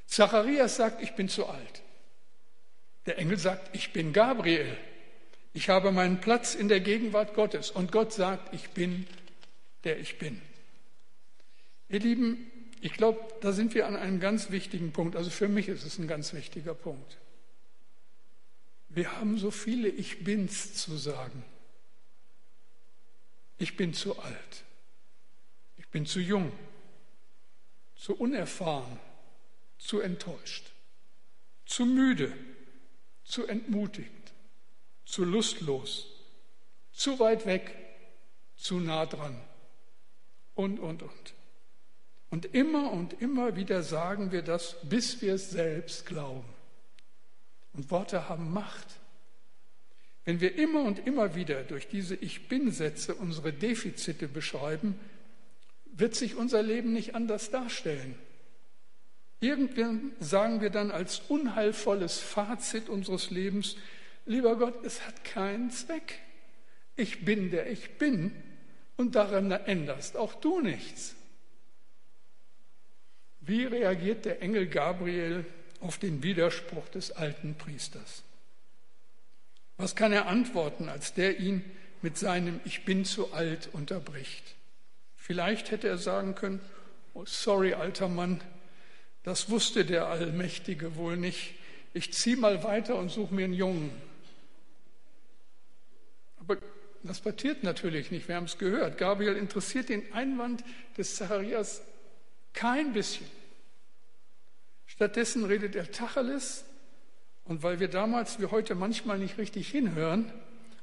Zacharias 0.06 0.76
sagt, 0.76 1.02
ich 1.02 1.14
bin 1.14 1.30
zu 1.30 1.48
alt. 1.48 1.82
Der 3.06 3.18
Engel 3.18 3.38
sagt, 3.38 3.76
ich 3.76 3.94
bin 3.94 4.14
Gabriel. 4.14 4.78
Ich 5.54 5.70
habe 5.70 5.92
meinen 5.92 6.22
Platz 6.22 6.54
in 6.56 6.68
der 6.68 6.80
Gegenwart 6.80 7.34
Gottes. 7.34 7.72
Und 7.72 7.92
Gott 7.92 8.14
sagt, 8.14 8.54
ich 8.54 8.70
bin 8.70 9.08
der 9.84 10.00
ich 10.00 10.18
bin. 10.18 10.42
Ihr 11.90 12.00
Lieben, 12.00 12.52
ich 12.82 12.94
glaube, 12.94 13.20
da 13.42 13.52
sind 13.52 13.74
wir 13.74 13.88
an 13.88 13.96
einem 13.96 14.20
ganz 14.20 14.52
wichtigen 14.52 14.92
Punkt. 14.92 15.16
Also 15.16 15.30
für 15.30 15.48
mich 15.48 15.68
ist 15.68 15.84
es 15.84 15.98
ein 15.98 16.08
ganz 16.08 16.34
wichtiger 16.34 16.74
Punkt. 16.74 17.18
Wir 18.90 19.18
haben 19.18 19.38
so 19.38 19.52
viele 19.52 19.88
Ich 19.88 20.24
bins 20.24 20.74
zu 20.76 20.98
sagen. 20.98 21.44
Ich 23.58 23.78
bin 23.78 23.94
zu 23.94 24.20
alt. 24.20 24.64
Ich 25.78 25.88
bin 25.88 26.06
zu 26.06 26.20
jung. 26.20 26.52
Zu 28.02 28.16
unerfahren. 28.16 29.00
Zu 29.78 30.00
enttäuscht. 30.00 30.72
Zu 31.68 31.86
müde. 31.86 32.34
Zu 33.24 33.46
entmutigt. 33.46 34.34
Zu 35.06 35.24
lustlos. 35.24 36.08
Zu 36.92 37.20
weit 37.20 37.46
weg. 37.46 37.76
Zu 38.56 38.80
nah 38.80 39.06
dran. 39.06 39.40
Und, 40.56 40.80
und, 40.80 41.04
und. 41.04 41.34
Und 42.32 42.56
immer 42.56 42.92
und 42.92 43.22
immer 43.22 43.56
wieder 43.56 43.84
sagen 43.84 44.32
wir 44.32 44.42
das, 44.42 44.78
bis 44.82 45.22
wir 45.22 45.36
es 45.36 45.52
selbst 45.52 46.08
glauben. 46.08 46.50
Und 47.74 47.92
Worte 47.92 48.28
haben 48.28 48.52
Macht. 48.52 48.88
Wenn 50.26 50.42
wir 50.42 50.56
immer 50.56 50.82
und 50.86 51.06
immer 51.06 51.36
wieder 51.36 51.62
durch 51.62 51.88
diese 51.88 52.16
Ich 52.16 52.48
bin-Sätze 52.48 53.14
unsere 53.14 53.54
Defizite 53.54 54.28
beschreiben, 54.28 55.00
wird 55.92 56.16
sich 56.16 56.36
unser 56.36 56.64
Leben 56.64 56.94
nicht 56.94 57.16
anders 57.16 57.52
darstellen. 57.52 58.16
Irgendwann 59.40 60.12
sagen 60.20 60.62
wir 60.62 60.70
dann 60.70 60.92
als 60.92 61.22
unheilvolles 61.28 62.20
Fazit 62.20 62.90
unseres 62.90 63.32
Lebens, 63.32 63.76
lieber 64.26 64.56
Gott, 64.58 64.86
es 64.86 65.06
hat 65.08 65.24
keinen 65.24 65.72
Zweck. 65.72 66.20
Ich 66.96 67.26
bin 67.26 67.52
der 67.52 67.70
ich 67.70 67.98
bin 67.98 68.32
und 68.98 69.16
daran 69.16 69.52
änderst 69.52 70.18
auch 70.18 70.36
du 70.36 70.62
nichts. 70.62 71.16
Wie 73.40 73.66
reagiert 73.66 74.26
der 74.26 74.42
Engel 74.42 74.68
Gabriel 74.68 75.46
auf 75.82 75.98
den 75.98 76.24
Widerspruch 76.24 76.88
des 76.90 77.12
alten 77.12 77.56
Priesters. 77.56 78.24
Was 79.78 79.96
kann 79.96 80.14
er 80.14 80.28
antworten, 80.28 80.90
als 80.90 81.14
der 81.14 81.40
ihn 81.40 81.64
mit 82.02 82.18
seinem 82.18 82.62
Ich 82.66 82.86
bin 82.86 83.04
zu 83.04 83.34
alt 83.34 83.70
unterbricht? 83.74 84.56
Vielleicht 85.32 85.72
hätte 85.72 85.88
er 85.88 85.98
sagen 85.98 86.36
können, 86.36 86.60
oh, 87.14 87.24
sorry, 87.26 87.74
alter 87.74 88.10
Mann, 88.10 88.42
das 89.24 89.50
wusste 89.50 89.86
der 89.86 90.08
Allmächtige 90.08 90.98
wohl 90.98 91.16
nicht. 91.16 91.54
Ich 91.94 92.12
ziehe 92.12 92.36
mal 92.36 92.66
weiter 92.66 92.98
und 92.98 93.08
suche 93.08 93.34
mir 93.34 93.46
einen 93.46 93.54
Jungen. 93.54 93.92
Aber 96.42 96.58
das 97.02 97.22
passiert 97.22 97.64
natürlich 97.64 98.12
nicht, 98.12 98.28
wir 98.28 98.36
haben 98.36 98.44
es 98.44 98.58
gehört. 98.58 98.98
Gabriel 98.98 99.38
interessiert 99.38 99.88
den 99.88 100.12
Einwand 100.12 100.66
des 100.98 101.16
Zacharias 101.16 101.82
kein 102.52 102.92
bisschen. 102.92 103.28
Stattdessen 104.86 105.46
redet 105.46 105.78
er 105.78 105.90
Tacheles 105.90 106.66
und 107.46 107.64
weil 107.64 107.80
wir 107.80 107.88
damals 107.88 108.42
wie 108.42 108.48
heute 108.48 108.76
manchmal 108.76 109.18
nicht 109.18 109.38
richtig 109.38 109.70
hinhören, 109.70 110.30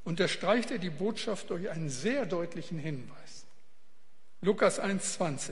unterstreicht 0.04 0.70
er 0.70 0.78
die 0.78 0.88
Botschaft 0.88 1.50
durch 1.50 1.68
einen 1.68 1.90
sehr 1.90 2.24
deutlichen 2.24 2.78
Hinweis. 2.78 3.27
Lukas 4.40 4.80
1,20. 4.80 5.50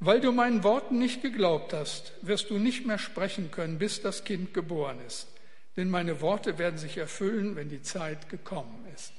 Weil 0.00 0.20
du 0.20 0.32
meinen 0.32 0.64
Worten 0.64 0.98
nicht 0.98 1.22
geglaubt 1.22 1.72
hast, 1.72 2.12
wirst 2.22 2.50
du 2.50 2.58
nicht 2.58 2.86
mehr 2.86 2.98
sprechen 2.98 3.50
können, 3.50 3.78
bis 3.78 4.02
das 4.02 4.24
Kind 4.24 4.52
geboren 4.54 4.98
ist. 5.06 5.28
Denn 5.76 5.88
meine 5.88 6.20
Worte 6.20 6.58
werden 6.58 6.78
sich 6.78 6.96
erfüllen, 6.98 7.56
wenn 7.56 7.68
die 7.68 7.82
Zeit 7.82 8.28
gekommen 8.28 8.86
ist. 8.94 9.12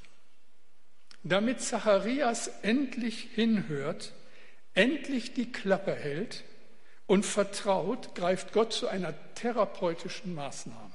Damit 1.23 1.61
Zacharias 1.61 2.49
endlich 2.61 3.29
hinhört, 3.33 4.13
endlich 4.73 5.33
die 5.33 5.51
Klappe 5.51 5.95
hält 5.95 6.43
und 7.07 7.25
vertraut, 7.25 8.13
greift 8.15 8.53
Gott 8.53 8.73
zu 8.73 8.87
einer 8.87 9.13
therapeutischen 9.35 10.35
Maßnahme. 10.35 10.93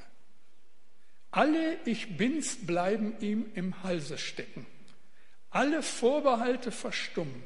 Alle 1.32 1.78
Ich 1.84 2.16
Bins 2.16 2.66
bleiben 2.66 3.14
ihm 3.20 3.46
im 3.54 3.82
Halse 3.82 4.18
stecken. 4.18 4.66
Alle 5.50 5.82
Vorbehalte 5.82 6.70
verstummen. 6.72 7.42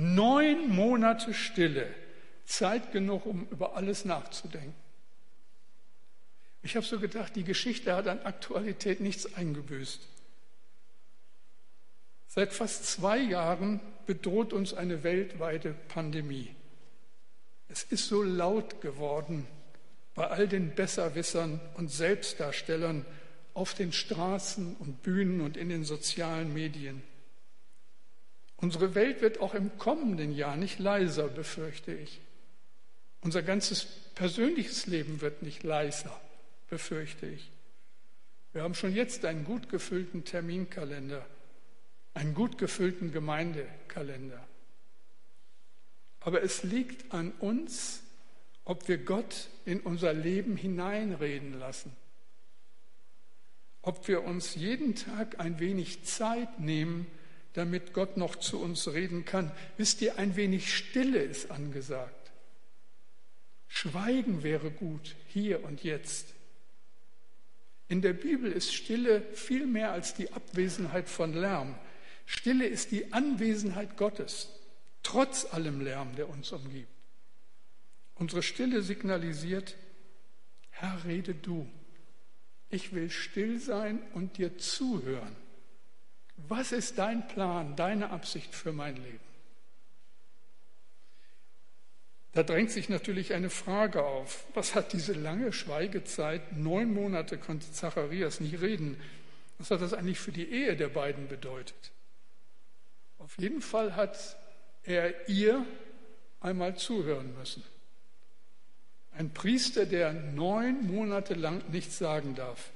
Neun 0.00 0.70
Monate 0.74 1.34
Stille, 1.34 1.86
Zeit 2.46 2.90
genug, 2.90 3.26
um 3.26 3.46
über 3.50 3.76
alles 3.76 4.06
nachzudenken. 4.06 4.74
Ich 6.62 6.74
habe 6.74 6.86
so 6.86 6.98
gedacht, 6.98 7.36
die 7.36 7.44
Geschichte 7.44 7.94
hat 7.94 8.08
an 8.08 8.20
Aktualität 8.22 9.00
nichts 9.00 9.34
eingebüßt. 9.34 10.00
Seit 12.28 12.54
fast 12.54 12.86
zwei 12.86 13.18
Jahren 13.18 13.80
bedroht 14.06 14.54
uns 14.54 14.72
eine 14.72 15.02
weltweite 15.02 15.74
Pandemie. 15.88 16.54
Es 17.68 17.82
ist 17.82 18.08
so 18.08 18.22
laut 18.22 18.80
geworden 18.80 19.46
bei 20.14 20.28
all 20.28 20.48
den 20.48 20.74
Besserwissern 20.74 21.60
und 21.74 21.90
Selbstdarstellern 21.90 23.04
auf 23.52 23.74
den 23.74 23.92
Straßen 23.92 24.76
und 24.76 25.02
Bühnen 25.02 25.42
und 25.42 25.58
in 25.58 25.68
den 25.68 25.84
sozialen 25.84 26.54
Medien. 26.54 27.02
Unsere 28.60 28.94
Welt 28.94 29.22
wird 29.22 29.40
auch 29.40 29.54
im 29.54 29.78
kommenden 29.78 30.32
Jahr 30.32 30.56
nicht 30.56 30.78
leiser, 30.78 31.28
befürchte 31.28 31.94
ich. 31.94 32.20
Unser 33.22 33.42
ganzes 33.42 33.84
persönliches 34.14 34.86
Leben 34.86 35.20
wird 35.20 35.42
nicht 35.42 35.62
leiser, 35.62 36.20
befürchte 36.68 37.26
ich. 37.26 37.50
Wir 38.52 38.62
haben 38.62 38.74
schon 38.74 38.94
jetzt 38.94 39.24
einen 39.24 39.44
gut 39.44 39.68
gefüllten 39.68 40.24
Terminkalender, 40.24 41.24
einen 42.14 42.34
gut 42.34 42.58
gefüllten 42.58 43.12
Gemeindekalender. 43.12 44.46
Aber 46.20 46.42
es 46.42 46.62
liegt 46.62 47.14
an 47.14 47.32
uns, 47.38 48.02
ob 48.64 48.88
wir 48.88 48.98
Gott 48.98 49.48
in 49.64 49.80
unser 49.80 50.12
Leben 50.12 50.56
hineinreden 50.56 51.58
lassen. 51.58 51.96
Ob 53.82 54.06
wir 54.06 54.24
uns 54.24 54.54
jeden 54.54 54.94
Tag 54.94 55.40
ein 55.40 55.58
wenig 55.60 56.04
Zeit 56.04 56.60
nehmen, 56.60 57.06
damit 57.54 57.92
Gott 57.92 58.16
noch 58.16 58.36
zu 58.36 58.60
uns 58.60 58.88
reden 58.88 59.24
kann. 59.24 59.50
Wisst 59.76 60.02
ihr, 60.02 60.18
ein 60.18 60.36
wenig 60.36 60.74
Stille 60.74 61.18
ist 61.18 61.50
angesagt. 61.50 62.30
Schweigen 63.66 64.42
wäre 64.42 64.70
gut, 64.70 65.14
hier 65.28 65.64
und 65.64 65.82
jetzt. 65.84 66.34
In 67.88 68.02
der 68.02 68.12
Bibel 68.12 68.52
ist 68.52 68.72
Stille 68.72 69.22
viel 69.34 69.66
mehr 69.66 69.92
als 69.92 70.14
die 70.14 70.32
Abwesenheit 70.32 71.08
von 71.08 71.32
Lärm. 71.34 71.74
Stille 72.26 72.66
ist 72.66 72.92
die 72.92 73.12
Anwesenheit 73.12 73.96
Gottes, 73.96 74.48
trotz 75.02 75.52
allem 75.52 75.80
Lärm, 75.80 76.14
der 76.14 76.28
uns 76.28 76.52
umgibt. 76.52 76.88
Unsere 78.14 78.42
Stille 78.42 78.82
signalisiert, 78.82 79.76
Herr, 80.70 81.04
rede 81.04 81.34
du. 81.34 81.68
Ich 82.68 82.92
will 82.92 83.10
still 83.10 83.58
sein 83.58 84.00
und 84.14 84.38
dir 84.38 84.58
zuhören. 84.58 85.34
Was 86.48 86.72
ist 86.72 86.98
dein 86.98 87.26
Plan, 87.28 87.76
deine 87.76 88.10
Absicht 88.10 88.54
für 88.54 88.72
mein 88.72 88.96
Leben? 88.96 89.20
Da 92.32 92.44
drängt 92.44 92.70
sich 92.70 92.88
natürlich 92.88 93.34
eine 93.34 93.50
Frage 93.50 94.04
auf. 94.04 94.46
Was 94.54 94.74
hat 94.74 94.92
diese 94.92 95.12
lange 95.12 95.52
Schweigezeit, 95.52 96.56
neun 96.56 96.94
Monate 96.94 97.38
konnte 97.38 97.70
Zacharias 97.72 98.40
nicht 98.40 98.60
reden, 98.60 99.00
was 99.58 99.70
hat 99.70 99.82
das 99.82 99.92
eigentlich 99.92 100.20
für 100.20 100.32
die 100.32 100.48
Ehe 100.48 100.76
der 100.76 100.88
beiden 100.88 101.28
bedeutet? 101.28 101.90
Auf 103.18 103.36
jeden 103.38 103.60
Fall 103.60 103.96
hat 103.96 104.36
er 104.84 105.28
ihr 105.28 105.66
einmal 106.40 106.76
zuhören 106.76 107.34
müssen. 107.36 107.62
Ein 109.12 109.34
Priester, 109.34 109.84
der 109.84 110.12
neun 110.12 110.86
Monate 110.86 111.34
lang 111.34 111.62
nichts 111.70 111.98
sagen 111.98 112.34
darf. 112.34 112.70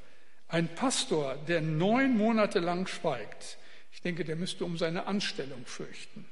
Ein 0.48 0.68
Pastor, 0.74 1.36
der 1.48 1.60
neun 1.60 2.16
Monate 2.16 2.60
lang 2.60 2.86
schweigt. 2.86 3.58
Ich 3.92 4.02
denke, 4.02 4.24
der 4.24 4.36
müsste 4.36 4.64
um 4.64 4.76
seine 4.76 5.06
Anstellung 5.06 5.64
fürchten. 5.66 6.26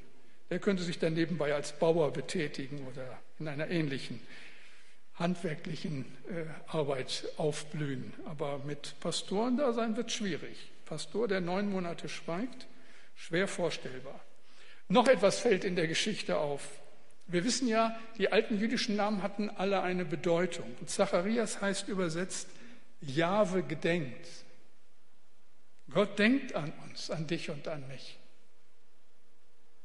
Der 0.51 0.59
könnte 0.59 0.83
sich 0.83 0.99
dann 0.99 1.15
nebenbei 1.15 1.55
als 1.55 1.73
Bauer 1.79 2.13
betätigen 2.13 2.87
oder 2.87 3.19
in 3.39 3.49
einer 3.49 3.69
ähnlichen 3.69 4.21
handwerklichen 5.15 6.05
äh, 6.29 6.45
Arbeit 6.67 7.29
aufblühen. 7.37 8.13
Aber 8.25 8.59
mit 8.59 8.95
Pastoren 9.01 9.57
da 9.57 9.73
sein 9.73 9.97
wird 9.97 10.11
schwierig. 10.11 10.71
Pastor, 10.85 11.29
der 11.29 11.41
neun 11.41 11.71
Monate 11.71 12.09
schweigt, 12.09 12.67
schwer 13.15 13.49
vorstellbar. 13.49 14.21
Noch 14.89 15.09
etwas 15.09 15.39
fällt 15.39 15.65
in 15.65 15.77
der 15.77 15.87
Geschichte 15.87 16.39
auf. 16.39 16.69
Wir 17.27 17.45
wissen 17.45 17.69
ja, 17.69 17.97
die 18.19 18.31
alten 18.31 18.59
jüdischen 18.59 18.97
Namen 18.97 19.23
hatten 19.23 19.49
alle 19.49 19.83
eine 19.83 20.05
Bedeutung. 20.05 20.67
Und 20.81 20.91
Zacharias 20.91 21.63
heißt 21.63 21.89
übersetzt, 21.89 22.49
Jahwe 23.03 23.63
gedenkt. 23.63 24.29
Gott 25.91 26.19
denkt 26.19 26.55
an 26.55 26.73
uns, 26.85 27.11
an 27.11 27.27
dich 27.27 27.51
und 27.51 27.69
an 27.69 27.87
mich. 27.89 28.19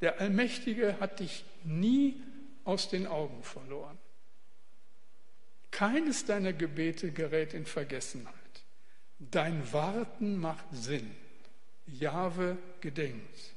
Der 0.02 0.22
Allmächtige 0.22 1.00
hat 1.00 1.20
dich 1.20 1.44
nie 1.64 2.22
aus 2.64 2.90
den 2.90 3.08
Augen 3.08 3.44
verloren. 3.44 3.98
Keines 5.72 6.26
deiner 6.26 6.54
Gebete 6.54 7.12
gerät 7.12 7.54
in 7.54 7.66
Vergessenheit. 7.66 8.34
Dein 9.20 9.74
Warten 9.74 10.38
macht 10.38 10.66
Sinn. 10.72 11.12
Jahwe 11.88 12.58
gedenkt. 12.82 13.54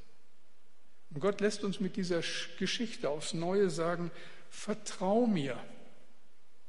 Und 1.10 1.20
Gott 1.20 1.40
lässt 1.40 1.64
uns 1.64 1.80
mit 1.80 1.96
dieser 1.96 2.22
Geschichte 2.58 3.10
aufs 3.10 3.34
Neue 3.34 3.68
sagen, 3.68 4.10
vertrau 4.48 5.26
mir, 5.26 5.62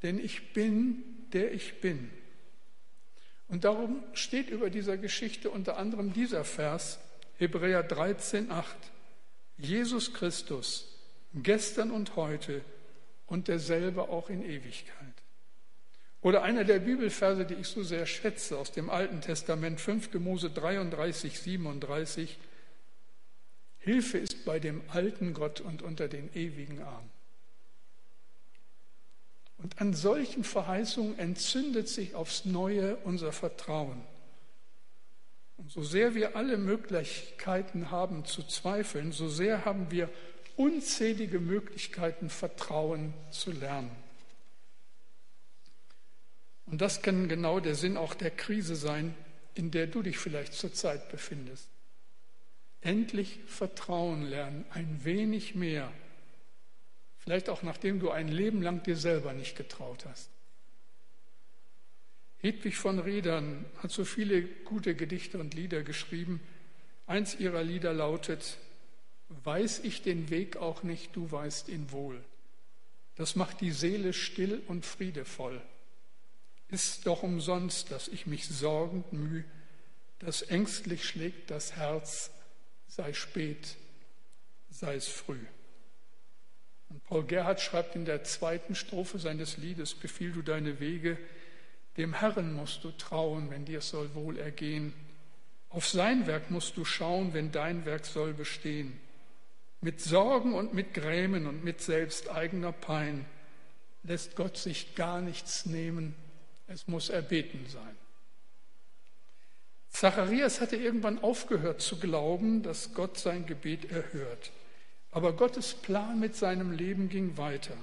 denn 0.02 0.18
ich 0.18 0.52
bin, 0.52 1.02
der 1.32 1.52
ich 1.52 1.80
bin. 1.80 2.10
Und 3.52 3.64
darum 3.64 4.02
steht 4.14 4.48
über 4.48 4.70
dieser 4.70 4.96
Geschichte 4.96 5.50
unter 5.50 5.76
anderem 5.76 6.14
dieser 6.14 6.42
Vers, 6.42 6.98
Hebräer 7.36 7.82
13, 7.82 8.50
8. 8.50 8.74
Jesus 9.58 10.14
Christus, 10.14 10.88
gestern 11.34 11.90
und 11.90 12.16
heute 12.16 12.62
und 13.26 13.48
derselbe 13.48 14.08
auch 14.08 14.30
in 14.30 14.42
Ewigkeit. 14.42 14.96
Oder 16.22 16.44
einer 16.44 16.64
der 16.64 16.78
Bibelverse, 16.78 17.44
die 17.44 17.56
ich 17.56 17.66
so 17.66 17.82
sehr 17.82 18.06
schätze, 18.06 18.56
aus 18.56 18.72
dem 18.72 18.88
Alten 18.88 19.20
Testament, 19.20 19.82
5. 19.82 20.14
Mose 20.14 20.48
33, 20.48 21.38
37. 21.38 22.38
Hilfe 23.80 24.16
ist 24.16 24.46
bei 24.46 24.60
dem 24.60 24.80
alten 24.88 25.34
Gott 25.34 25.60
und 25.60 25.82
unter 25.82 26.08
den 26.08 26.34
ewigen 26.34 26.80
Armen. 26.80 27.10
Und 29.62 29.80
an 29.80 29.94
solchen 29.94 30.42
Verheißungen 30.42 31.18
entzündet 31.18 31.88
sich 31.88 32.14
aufs 32.14 32.44
Neue 32.44 32.96
unser 33.04 33.32
Vertrauen. 33.32 34.02
Und 35.56 35.70
so 35.70 35.84
sehr 35.84 36.16
wir 36.16 36.34
alle 36.34 36.56
Möglichkeiten 36.56 37.90
haben 37.92 38.24
zu 38.24 38.42
zweifeln, 38.42 39.12
so 39.12 39.28
sehr 39.28 39.64
haben 39.64 39.90
wir 39.90 40.10
unzählige 40.56 41.38
Möglichkeiten, 41.38 42.28
Vertrauen 42.28 43.14
zu 43.30 43.52
lernen. 43.52 43.90
Und 46.66 46.80
das 46.80 47.02
kann 47.02 47.28
genau 47.28 47.60
der 47.60 47.76
Sinn 47.76 47.96
auch 47.96 48.14
der 48.14 48.30
Krise 48.30 48.74
sein, 48.74 49.14
in 49.54 49.70
der 49.70 49.86
du 49.86 50.02
dich 50.02 50.18
vielleicht 50.18 50.54
zurzeit 50.54 51.08
befindest. 51.10 51.68
Endlich 52.80 53.38
Vertrauen 53.46 54.22
lernen, 54.22 54.64
ein 54.70 55.04
wenig 55.04 55.54
mehr. 55.54 55.92
Vielleicht 57.22 57.48
auch 57.48 57.62
nachdem 57.62 58.00
du 58.00 58.10
ein 58.10 58.28
Leben 58.28 58.62
lang 58.62 58.82
dir 58.82 58.96
selber 58.96 59.32
nicht 59.32 59.56
getraut 59.56 60.04
hast. 60.06 60.30
Hedwig 62.38 62.76
von 62.76 62.98
Redern 62.98 63.64
hat 63.78 63.92
so 63.92 64.04
viele 64.04 64.42
gute 64.42 64.96
Gedichte 64.96 65.38
und 65.38 65.54
Lieder 65.54 65.82
geschrieben. 65.82 66.40
Eins 67.06 67.36
ihrer 67.38 67.62
Lieder 67.62 67.92
lautet, 67.92 68.58
Weiß 69.44 69.78
ich 69.78 70.02
den 70.02 70.28
Weg 70.30 70.56
auch 70.56 70.82
nicht, 70.82 71.16
du 71.16 71.30
weißt 71.30 71.68
ihn 71.68 71.90
wohl. 71.90 72.22
Das 73.14 73.36
macht 73.36 73.60
die 73.60 73.70
Seele 73.70 74.12
still 74.12 74.62
und 74.66 74.84
friedevoll. 74.84 75.62
Ist 76.68 77.06
doch 77.06 77.22
umsonst, 77.22 77.90
dass 77.90 78.08
ich 78.08 78.26
mich 78.26 78.46
sorgend 78.48 79.12
müh, 79.12 79.44
dass 80.18 80.42
ängstlich 80.42 81.04
schlägt 81.04 81.50
das 81.50 81.76
Herz, 81.76 82.30
sei 82.88 83.12
spät, 83.12 83.76
sei 84.70 84.96
es 84.96 85.08
früh. 85.08 85.40
Und 86.92 87.02
Paul 87.04 87.24
Gerhard 87.24 87.62
schreibt 87.62 87.96
in 87.96 88.04
der 88.04 88.22
zweiten 88.22 88.74
Strophe 88.74 89.18
seines 89.18 89.56
Liedes, 89.56 89.94
Befiehl 89.94 90.30
du 90.30 90.42
deine 90.42 90.78
Wege, 90.78 91.16
dem 91.96 92.12
Herrn 92.12 92.52
musst 92.52 92.84
du 92.84 92.90
trauen, 92.90 93.50
wenn 93.50 93.64
dir 93.64 93.78
es 93.78 93.88
soll 93.88 94.14
wohl 94.14 94.38
ergehen. 94.38 94.92
Auf 95.70 95.88
sein 95.88 96.26
Werk 96.26 96.50
musst 96.50 96.76
du 96.76 96.84
schauen, 96.84 97.32
wenn 97.32 97.50
dein 97.50 97.86
Werk 97.86 98.04
soll 98.04 98.34
bestehen. 98.34 99.00
Mit 99.80 100.02
Sorgen 100.02 100.52
und 100.52 100.74
mit 100.74 100.92
Grämen 100.92 101.46
und 101.46 101.64
mit 101.64 101.80
selbst 101.80 102.30
eigener 102.30 102.72
Pein 102.72 103.24
lässt 104.02 104.36
Gott 104.36 104.58
sich 104.58 104.94
gar 104.94 105.22
nichts 105.22 105.64
nehmen, 105.64 106.14
es 106.66 106.88
muss 106.88 107.08
erbeten 107.08 107.64
sein. 107.68 107.96
Zacharias 109.88 110.60
hatte 110.60 110.76
irgendwann 110.76 111.22
aufgehört 111.22 111.80
zu 111.80 111.98
glauben, 111.98 112.62
dass 112.62 112.92
Gott 112.92 113.18
sein 113.18 113.46
Gebet 113.46 113.90
erhört. 113.90 114.50
Aber 115.12 115.34
Gottes 115.34 115.74
Plan 115.74 116.18
mit 116.18 116.34
seinem 116.34 116.72
Leben 116.72 117.08
ging 117.08 117.36
weiter. 117.36 117.76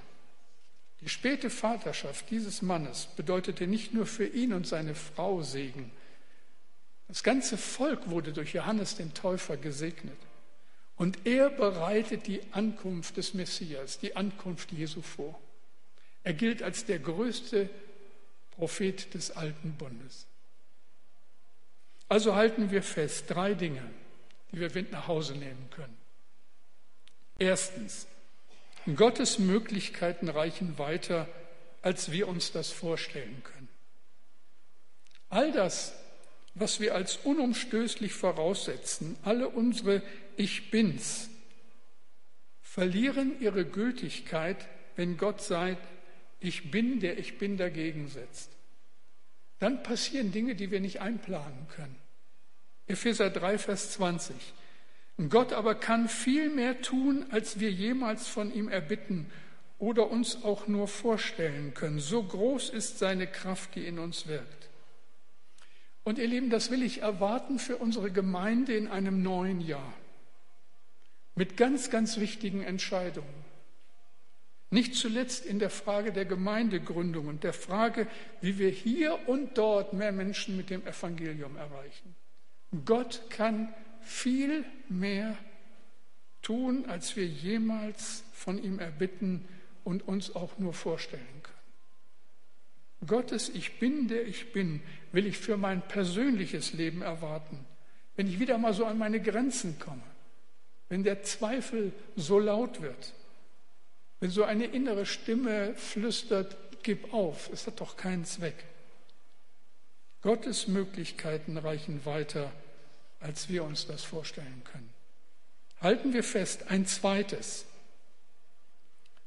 Die 1.02 1.10
späte 1.10 1.50
Vaterschaft 1.50 2.30
dieses 2.30 2.62
Mannes 2.62 3.08
bedeutete 3.16 3.68
nicht 3.68 3.94
nur 3.94 4.06
für 4.06 4.26
ihn 4.26 4.52
und 4.52 4.68
seine 4.68 4.96
Frau 4.96 5.42
Segen. 5.42 5.92
Das 7.08 7.24
ganze 7.24 7.58
Volk 7.58 8.10
wurde 8.10 8.34
durch 8.34 8.54
Johannes 8.54 8.96
den 8.96 9.14
Täufer 9.14 9.56
gesegnet. 9.56 10.18
Und 10.98 11.26
er 11.26 11.50
bereitet 11.50 12.28
die 12.28 12.42
Ankunft 12.52 13.16
des 13.16 13.34
Messias, 13.34 14.00
die 14.00 14.18
Ankunft 14.18 14.74
Jesu 14.74 15.02
vor. 15.02 15.40
Er 16.24 16.34
gilt 16.34 16.62
als 16.62 16.86
der 16.86 17.00
größte 17.00 17.70
Prophet 18.52 19.14
des 19.14 19.32
alten 19.32 19.72
Bundes. 19.74 20.28
Also 22.10 22.36
halten 22.36 22.72
wir 22.72 22.84
fest, 22.84 23.26
drei 23.30 23.54
Dinge, 23.54 23.84
die 24.52 24.60
wir 24.60 24.72
mit 24.74 24.92
nach 24.92 25.08
Hause 25.08 25.36
nehmen 25.36 25.70
können. 25.72 25.99
Erstens, 27.40 28.06
Gottes 28.96 29.40
Möglichkeiten 29.40 30.30
reichen 30.30 30.78
weiter, 30.78 31.28
als 31.82 32.12
wir 32.12 32.28
uns 32.28 32.52
das 32.52 32.70
vorstellen 32.72 33.42
können. 33.44 33.70
All 35.30 35.52
das, 35.52 35.94
was 36.56 36.80
wir 36.80 36.96
als 36.96 37.18
unumstößlich 37.18 38.14
voraussetzen, 38.14 39.16
alle 39.24 39.48
unsere 39.48 40.02
Ich 40.36 40.72
bin's, 40.72 41.30
verlieren 42.62 43.40
ihre 43.40 43.66
Gültigkeit, 43.66 44.58
wenn 44.96 45.18
Gott 45.18 45.42
sagt, 45.42 45.88
ich 46.40 46.72
bin, 46.72 47.00
der 47.00 47.18
ich 47.18 47.38
bin 47.38 47.58
dagegen 47.58 48.08
setzt. 48.10 48.50
Dann 49.60 49.84
passieren 49.84 50.32
Dinge, 50.32 50.56
die 50.56 50.72
wir 50.72 50.80
nicht 50.80 51.02
einplanen 51.02 51.68
können. 51.76 51.96
Epheser 52.88 53.30
3, 53.30 53.58
Vers 53.58 53.92
20. 53.92 54.36
Gott 55.28 55.52
aber 55.52 55.76
kann 55.76 56.08
viel 56.08 56.50
mehr 56.50 56.82
tun, 56.82 57.26
als 57.32 57.60
wir 57.60 57.72
jemals 57.72 58.28
von 58.30 58.54
ihm 58.54 58.70
erbitten 58.70 59.30
oder 59.78 60.10
uns 60.10 60.44
auch 60.44 60.68
nur 60.68 60.88
vorstellen 60.88 61.74
können. 61.74 62.00
So 62.00 62.24
groß 62.24 62.70
ist 62.70 63.00
seine 63.00 63.28
Kraft, 63.28 63.76
die 63.76 63.86
in 63.86 64.00
uns 64.00 64.28
wirkt. 64.28 64.70
Und 66.04 66.20
ihr 66.20 66.28
Lieben, 66.28 66.50
das 66.50 66.72
will 66.72 66.84
ich 66.84 67.02
erwarten 67.02 67.60
für 67.60 67.78
unsere 67.78 68.12
Gemeinde 68.12 68.76
in 68.76 68.88
einem 68.88 69.22
neuen 69.22 69.60
Jahr. 69.60 69.94
Mit 71.36 71.58
ganz, 71.58 71.90
ganz 71.90 72.18
wichtigen 72.20 72.64
Entscheidungen. 72.64 73.50
Nicht 74.72 74.96
zuletzt 74.96 75.46
in 75.46 75.60
der 75.60 75.70
Frage 75.70 76.14
der 76.14 76.26
Gemeindegründung 76.26 77.28
und 77.28 77.44
der 77.44 77.54
Frage, 77.54 78.08
wie 78.40 78.58
wir 78.58 78.70
hier 78.70 79.28
und 79.28 79.58
dort 79.58 79.94
mehr 79.94 80.12
Menschen 80.12 80.56
mit 80.56 80.70
dem 80.70 80.86
Evangelium 80.86 81.58
erreichen. 81.58 82.16
Gott 82.86 83.24
kann 83.30 83.74
viel 84.02 84.66
mehr 84.88 85.38
tun, 86.42 86.86
als 86.88 87.16
wir 87.16 87.26
jemals 87.26 88.24
von 88.34 88.62
ihm 88.62 88.80
erbitten 88.80 89.46
und 89.84 90.08
uns 90.08 90.36
auch 90.36 90.58
nur 90.58 90.74
vorstellen 90.74 91.44
können. 91.44 91.60
Gottes 93.08 93.50
Ich 93.50 93.80
bin, 93.80 94.08
der 94.08 94.28
ich 94.28 94.52
bin, 94.52 94.82
will 95.12 95.26
ich 95.26 95.38
für 95.38 95.58
mein 95.58 95.82
persönliches 95.88 96.74
Leben 96.74 97.02
erwarten. 97.02 97.66
Wenn 98.16 98.28
ich 98.28 98.40
wieder 98.40 98.58
mal 98.58 98.74
so 98.74 98.86
an 98.86 98.98
meine 98.98 99.22
Grenzen 99.22 99.80
komme, 99.80 100.04
wenn 100.90 101.04
der 101.04 101.24
Zweifel 101.24 101.94
so 102.16 102.40
laut 102.40 102.82
wird, 102.82 103.14
wenn 104.20 104.30
so 104.30 104.44
eine 104.44 104.66
innere 104.66 105.06
Stimme 105.06 105.74
flüstert, 105.76 106.58
gib 106.84 107.14
auf, 107.14 107.50
es 107.54 107.68
hat 107.68 107.80
doch 107.80 107.96
keinen 107.96 108.26
Zweck. 108.26 108.66
Gottes 110.22 110.68
Möglichkeiten 110.68 111.58
reichen 111.58 112.06
weiter, 112.06 112.52
als 113.20 113.50
wir 113.50 113.64
uns 113.64 113.88
das 113.88 114.04
vorstellen 114.04 114.62
können. 114.72 114.90
Halten 115.82 116.14
wir 116.14 116.24
fest, 116.24 116.66
ein 116.70 116.86
zweites. 116.86 117.66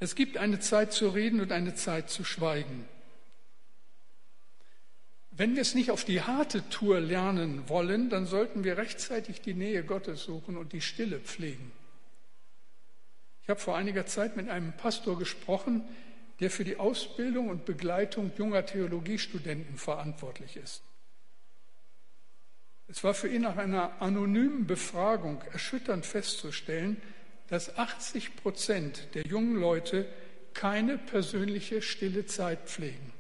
Es 0.01 0.15
gibt 0.15 0.37
eine 0.37 0.61
Zeit 0.61 0.93
zu 0.93 1.09
reden 1.09 1.41
und 1.41 1.53
eine 1.53 1.75
Zeit 1.75 2.11
zu 2.11 2.25
schweigen. 2.25 2.87
Wenn 5.31 5.55
wir 5.55 5.63
es 5.63 5.75
nicht 5.75 5.91
auf 5.91 6.05
die 6.05 6.21
harte 6.21 6.69
Tour 6.69 7.01
lernen 7.01 7.69
wollen, 7.69 8.11
dann 8.11 8.27
sollten 8.27 8.65
wir 8.65 8.77
rechtzeitig 8.77 9.41
die 9.41 9.55
Nähe 9.55 9.83
Gottes 9.83 10.25
suchen 10.25 10.59
und 10.59 10.75
die 10.75 10.83
Stille 10.83 11.21
pflegen. 11.21 11.73
Ich 13.43 13.49
habe 13.49 13.59
vor 13.59 13.77
einiger 13.77 14.07
Zeit 14.07 14.37
mit 14.37 14.51
einem 14.51 14.73
Pastor 14.77 15.19
gesprochen, 15.19 15.83
der 16.41 16.51
für 16.51 16.65
die 16.65 16.77
Ausbildung 16.77 17.49
und 17.49 17.65
Begleitung 17.65 18.31
junger 18.37 18.67
Theologiestudenten 18.67 19.79
verantwortlich 19.79 20.57
ist. 20.57 20.83
Es 22.89 23.03
war 23.05 23.15
für 23.15 23.29
ihn 23.29 23.43
nach 23.43 23.57
einer 23.57 24.01
anonymen 24.03 24.67
Befragung 24.67 25.43
erschütternd 25.53 26.05
festzustellen, 26.05 27.01
dass 27.49 27.77
80 27.77 28.37
Prozent 28.37 29.09
der 29.15 29.27
jungen 29.27 29.57
Leute 29.57 30.07
keine 30.55 30.99
persönliche 30.99 31.83
stille 31.83 32.27
Zeit 32.27 32.61
pflegen. 32.67 33.13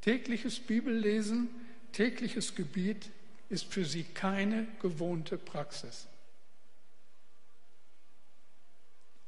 Tägliches 0.00 0.60
Bibellesen, 0.60 1.48
tägliches 1.92 2.54
Gebiet 2.54 3.10
ist 3.48 3.72
für 3.72 3.84
sie 3.84 4.04
keine 4.04 4.66
gewohnte 4.80 5.38
Praxis. 5.38 6.06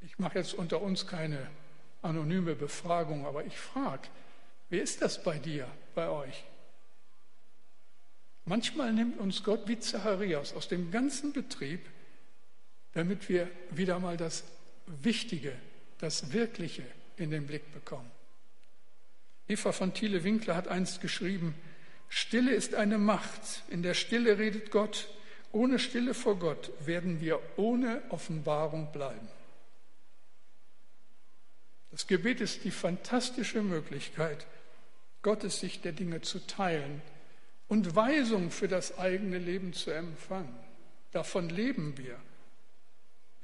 Ich 0.00 0.18
mache 0.18 0.38
jetzt 0.38 0.54
unter 0.54 0.80
uns 0.80 1.06
keine 1.06 1.48
anonyme 2.02 2.54
Befragung, 2.54 3.26
aber 3.26 3.44
ich 3.44 3.56
frage, 3.56 4.08
wie 4.70 4.78
ist 4.78 5.02
das 5.02 5.22
bei 5.22 5.38
dir, 5.38 5.66
bei 5.94 6.08
euch? 6.08 6.44
Manchmal 8.50 8.92
nimmt 8.92 9.20
uns 9.20 9.44
Gott 9.44 9.68
wie 9.68 9.78
Zacharias 9.78 10.54
aus 10.54 10.66
dem 10.66 10.90
ganzen 10.90 11.32
Betrieb, 11.32 11.86
damit 12.94 13.28
wir 13.28 13.48
wieder 13.70 14.00
mal 14.00 14.16
das 14.16 14.42
Wichtige, 14.88 15.52
das 15.98 16.32
Wirkliche 16.32 16.82
in 17.16 17.30
den 17.30 17.46
Blick 17.46 17.72
bekommen. 17.72 18.10
Eva 19.46 19.70
von 19.70 19.94
Thiele-Winkler 19.94 20.56
hat 20.56 20.66
einst 20.66 21.00
geschrieben, 21.00 21.54
Stille 22.08 22.50
ist 22.50 22.74
eine 22.74 22.98
Macht. 22.98 23.62
In 23.68 23.84
der 23.84 23.94
Stille 23.94 24.36
redet 24.36 24.72
Gott. 24.72 25.06
Ohne 25.52 25.78
Stille 25.78 26.12
vor 26.12 26.36
Gott 26.36 26.72
werden 26.84 27.20
wir 27.20 27.38
ohne 27.56 28.02
Offenbarung 28.08 28.90
bleiben. 28.90 29.28
Das 31.92 32.08
Gebet 32.08 32.40
ist 32.40 32.64
die 32.64 32.72
fantastische 32.72 33.62
Möglichkeit, 33.62 34.44
Gottes 35.22 35.60
Sicht 35.60 35.84
der 35.84 35.92
Dinge 35.92 36.20
zu 36.22 36.44
teilen 36.48 37.00
und 37.70 37.94
Weisung 37.94 38.50
für 38.50 38.66
das 38.66 38.98
eigene 38.98 39.38
Leben 39.38 39.72
zu 39.72 39.92
empfangen. 39.92 40.58
Davon 41.12 41.48
leben 41.48 41.96
wir. 41.96 42.20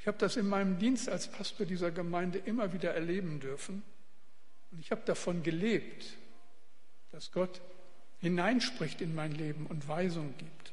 Ich 0.00 0.08
habe 0.08 0.18
das 0.18 0.36
in 0.36 0.48
meinem 0.48 0.80
Dienst 0.80 1.08
als 1.08 1.30
Pastor 1.30 1.64
dieser 1.64 1.92
Gemeinde 1.92 2.38
immer 2.38 2.72
wieder 2.72 2.92
erleben 2.92 3.38
dürfen. 3.38 3.84
Und 4.72 4.80
ich 4.80 4.90
habe 4.90 5.02
davon 5.04 5.44
gelebt, 5.44 6.16
dass 7.12 7.30
Gott 7.30 7.60
hineinspricht 8.18 9.00
in 9.00 9.14
mein 9.14 9.30
Leben 9.30 9.66
und 9.66 9.86
Weisung 9.86 10.34
gibt. 10.38 10.72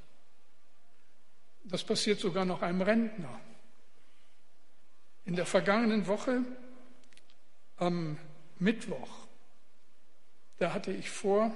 Das 1.63 1.83
passiert 1.83 2.19
sogar 2.19 2.45
noch 2.45 2.63
einem 2.63 2.81
Rentner. 2.81 3.39
In 5.25 5.35
der 5.35 5.45
vergangenen 5.45 6.07
Woche 6.07 6.41
am 7.77 8.17
Mittwoch, 8.57 9.27
da 10.57 10.73
hatte 10.73 10.91
ich 10.91 11.11
vor, 11.11 11.53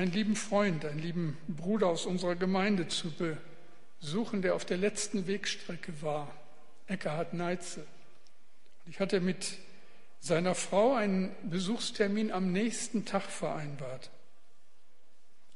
einen 0.00 0.12
lieben 0.12 0.36
Freund, 0.36 0.84
einen 0.84 0.98
lieben 0.98 1.36
Bruder 1.48 1.88
aus 1.88 2.06
unserer 2.06 2.34
Gemeinde 2.34 2.88
zu 2.88 3.12
besuchen, 4.00 4.42
der 4.42 4.54
auf 4.54 4.64
der 4.64 4.78
letzten 4.78 5.26
Wegstrecke 5.26 6.00
war, 6.00 6.34
Eckhard 6.86 7.34
Neitze. 7.34 7.86
Ich 8.86 8.98
hatte 8.98 9.20
mit 9.20 9.58
seiner 10.20 10.54
Frau 10.54 10.94
einen 10.94 11.34
Besuchstermin 11.48 12.32
am 12.32 12.52
nächsten 12.52 13.04
Tag 13.04 13.24
vereinbart. 13.24 14.10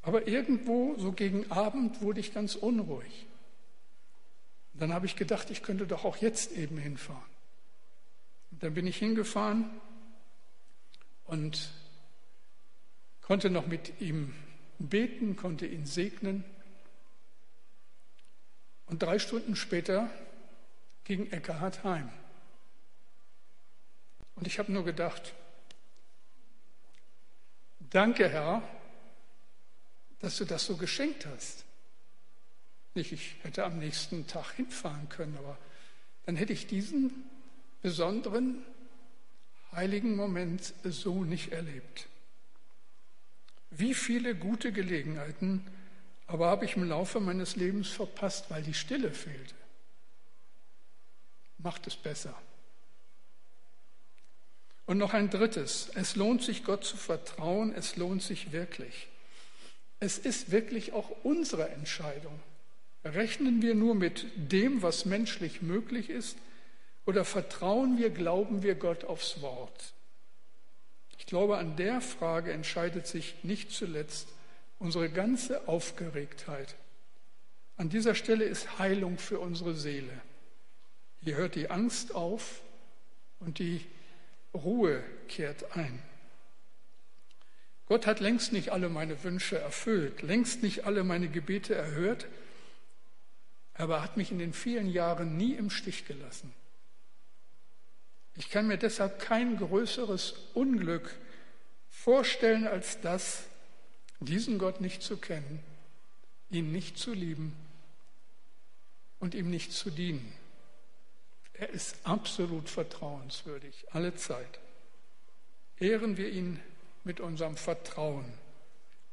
Aber 0.02 0.28
irgendwo, 0.28 0.94
so 0.98 1.12
gegen 1.12 1.50
Abend, 1.50 2.02
wurde 2.02 2.20
ich 2.20 2.34
ganz 2.34 2.54
unruhig. 2.54 3.26
Dann 4.74 4.92
habe 4.92 5.06
ich 5.06 5.16
gedacht, 5.16 5.50
ich 5.50 5.62
könnte 5.62 5.86
doch 5.86 6.04
auch 6.04 6.18
jetzt 6.18 6.52
eben 6.52 6.76
hinfahren. 6.76 7.22
Und 8.50 8.62
dann 8.62 8.74
bin 8.74 8.86
ich 8.86 8.98
hingefahren 8.98 9.70
und 11.24 11.70
konnte 13.24 13.48
noch 13.48 13.66
mit 13.66 14.00
ihm 14.02 14.34
beten, 14.78 15.34
konnte 15.34 15.66
ihn 15.66 15.86
segnen. 15.86 16.44
Und 18.86 19.02
drei 19.02 19.18
Stunden 19.18 19.56
später 19.56 20.10
ging 21.04 21.32
Eckhard 21.32 21.84
heim. 21.84 22.10
Und 24.34 24.46
ich 24.46 24.58
habe 24.58 24.72
nur 24.72 24.84
gedacht, 24.84 25.32
danke 27.90 28.28
Herr, 28.28 28.62
dass 30.18 30.36
du 30.36 30.44
das 30.44 30.66
so 30.66 30.76
geschenkt 30.76 31.24
hast. 31.24 31.64
Nicht, 32.94 33.12
ich 33.12 33.36
hätte 33.42 33.64
am 33.64 33.78
nächsten 33.78 34.26
Tag 34.26 34.52
hinfahren 34.52 35.08
können, 35.08 35.36
aber 35.38 35.56
dann 36.26 36.36
hätte 36.36 36.52
ich 36.52 36.66
diesen 36.66 37.24
besonderen 37.80 38.62
heiligen 39.72 40.14
Moment 40.14 40.74
so 40.84 41.24
nicht 41.24 41.52
erlebt. 41.52 42.06
Wie 43.76 43.94
viele 43.94 44.34
gute 44.34 44.72
Gelegenheiten 44.72 45.64
aber 46.26 46.46
habe 46.46 46.64
ich 46.64 46.76
im 46.76 46.88
Laufe 46.88 47.20
meines 47.20 47.56
Lebens 47.56 47.88
verpasst, 47.88 48.46
weil 48.50 48.62
die 48.62 48.74
Stille 48.74 49.10
fehlte. 49.10 49.54
Macht 51.58 51.86
es 51.86 51.96
besser. 51.96 52.34
Und 54.86 54.98
noch 54.98 55.14
ein 55.14 55.30
drittes. 55.30 55.90
Es 55.94 56.16
lohnt 56.16 56.42
sich, 56.42 56.64
Gott 56.64 56.84
zu 56.84 56.96
vertrauen. 56.96 57.74
Es 57.74 57.96
lohnt 57.96 58.22
sich 58.22 58.52
wirklich. 58.52 59.08
Es 60.00 60.18
ist 60.18 60.50
wirklich 60.50 60.92
auch 60.92 61.10
unsere 61.22 61.68
Entscheidung. 61.70 62.38
Rechnen 63.04 63.62
wir 63.62 63.74
nur 63.74 63.94
mit 63.94 64.26
dem, 64.36 64.82
was 64.82 65.04
menschlich 65.04 65.62
möglich 65.62 66.10
ist, 66.10 66.36
oder 67.06 67.26
vertrauen 67.26 67.98
wir, 67.98 68.08
glauben 68.08 68.62
wir 68.62 68.74
Gott 68.74 69.04
aufs 69.04 69.42
Wort? 69.42 69.93
Ich 71.18 71.26
glaube, 71.26 71.58
an 71.58 71.76
der 71.76 72.00
Frage 72.00 72.52
entscheidet 72.52 73.06
sich 73.06 73.36
nicht 73.42 73.70
zuletzt 73.70 74.28
unsere 74.78 75.08
ganze 75.08 75.68
Aufgeregtheit. 75.68 76.74
An 77.76 77.88
dieser 77.88 78.14
Stelle 78.14 78.44
ist 78.44 78.78
Heilung 78.78 79.18
für 79.18 79.40
unsere 79.40 79.74
Seele. 79.74 80.20
Hier 81.20 81.36
hört 81.36 81.54
die 81.54 81.70
Angst 81.70 82.14
auf 82.14 82.60
und 83.40 83.58
die 83.58 83.84
Ruhe 84.52 85.02
kehrt 85.28 85.76
ein. 85.76 86.02
Gott 87.86 88.06
hat 88.06 88.20
längst 88.20 88.52
nicht 88.52 88.70
alle 88.70 88.88
meine 88.88 89.22
Wünsche 89.24 89.58
erfüllt, 89.58 90.22
längst 90.22 90.62
nicht 90.62 90.84
alle 90.84 91.04
meine 91.04 91.28
Gebete 91.28 91.74
erhört, 91.74 92.26
aber 93.74 94.02
hat 94.02 94.16
mich 94.16 94.30
in 94.30 94.38
den 94.38 94.52
vielen 94.52 94.88
Jahren 94.88 95.36
nie 95.36 95.54
im 95.54 95.70
Stich 95.70 96.06
gelassen. 96.06 96.52
Ich 98.36 98.50
kann 98.50 98.66
mir 98.66 98.78
deshalb 98.78 99.20
kein 99.20 99.56
größeres 99.56 100.34
Unglück 100.54 101.14
vorstellen 101.88 102.66
als 102.66 103.00
das, 103.00 103.44
diesen 104.20 104.58
Gott 104.58 104.80
nicht 104.80 105.02
zu 105.02 105.16
kennen, 105.16 105.62
ihn 106.50 106.72
nicht 106.72 106.98
zu 106.98 107.12
lieben 107.12 107.54
und 109.20 109.34
ihm 109.34 109.50
nicht 109.50 109.72
zu 109.72 109.90
dienen. 109.90 110.32
Er 111.52 111.70
ist 111.70 111.96
absolut 112.04 112.68
vertrauenswürdig, 112.68 113.86
alle 113.92 114.14
Zeit. 114.16 114.58
Ehren 115.78 116.16
wir 116.16 116.28
ihn 116.30 116.60
mit 117.04 117.20
unserem 117.20 117.56
Vertrauen, 117.56 118.24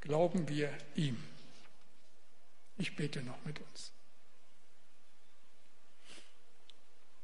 glauben 0.02 0.48
wir 0.50 0.74
ihm. 0.96 1.22
Ich 2.78 2.96
bete 2.96 3.22
noch 3.22 3.44
mit 3.46 3.60
uns. 3.60 3.92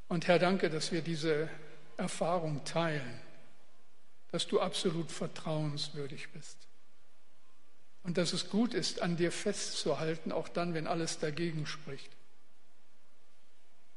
Und 0.08 0.28
Herr, 0.28 0.40
danke, 0.40 0.70
dass 0.70 0.92
wir 0.92 1.02
diese 1.02 1.50
Erfahrung 1.98 2.64
teilen, 2.64 3.20
dass 4.32 4.48
du 4.48 4.60
absolut 4.60 5.12
vertrauenswürdig 5.12 6.30
bist. 6.30 6.58
Und 8.04 8.18
dass 8.18 8.32
es 8.32 8.50
gut 8.50 8.74
ist, 8.74 9.02
an 9.02 9.18
dir 9.18 9.32
festzuhalten, 9.32 10.32
auch 10.32 10.48
dann, 10.48 10.74
wenn 10.74 10.88
alles 10.88 11.20
dagegen 11.20 11.66
spricht. 11.66 12.10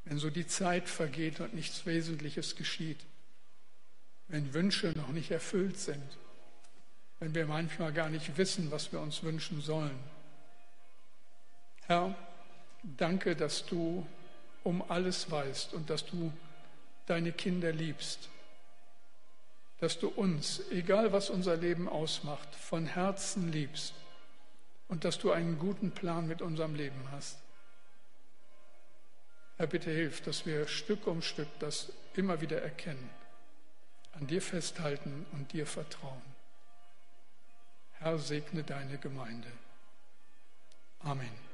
Wenn 0.04 0.18
so 0.18 0.30
die 0.30 0.46
Zeit 0.46 0.88
vergeht 0.88 1.40
und 1.40 1.54
nichts 1.54 1.86
Wesentliches 1.86 2.56
geschieht. 2.56 2.98
Wenn 4.28 4.52
Wünsche 4.54 4.88
noch 4.96 5.08
nicht 5.08 5.30
erfüllt 5.30 5.78
sind. 5.78 6.18
Wenn 7.20 7.34
wir 7.34 7.46
manchmal 7.46 7.92
gar 7.92 8.08
nicht 8.08 8.36
wissen, 8.36 8.70
was 8.70 8.92
wir 8.92 9.00
uns 9.00 9.22
wünschen 9.22 9.60
sollen. 9.60 9.98
Herr, 11.82 12.16
danke, 12.82 13.36
dass 13.36 13.66
du 13.66 14.06
um 14.64 14.82
alles 14.90 15.30
weißt 15.30 15.74
und 15.74 15.90
dass 15.90 16.06
du 16.06 16.32
deine 17.10 17.32
Kinder 17.32 17.72
liebst, 17.72 18.28
dass 19.78 19.98
du 19.98 20.08
uns, 20.08 20.62
egal 20.70 21.12
was 21.12 21.28
unser 21.30 21.56
Leben 21.56 21.88
ausmacht, 21.88 22.54
von 22.54 22.86
Herzen 22.86 23.50
liebst 23.50 23.94
und 24.88 25.04
dass 25.04 25.18
du 25.18 25.32
einen 25.32 25.58
guten 25.58 25.90
Plan 25.90 26.28
mit 26.28 26.40
unserem 26.40 26.74
Leben 26.74 27.10
hast. 27.10 27.38
Herr, 29.56 29.66
bitte 29.66 29.90
hilf, 29.90 30.20
dass 30.22 30.46
wir 30.46 30.68
Stück 30.68 31.06
um 31.06 31.20
Stück 31.20 31.48
das 31.58 31.92
immer 32.14 32.40
wieder 32.40 32.62
erkennen, 32.62 33.10
an 34.12 34.26
dir 34.26 34.40
festhalten 34.40 35.26
und 35.32 35.52
dir 35.52 35.66
vertrauen. 35.66 36.22
Herr, 37.92 38.18
segne 38.18 38.62
deine 38.62 38.98
Gemeinde. 38.98 39.50
Amen. 41.00 41.49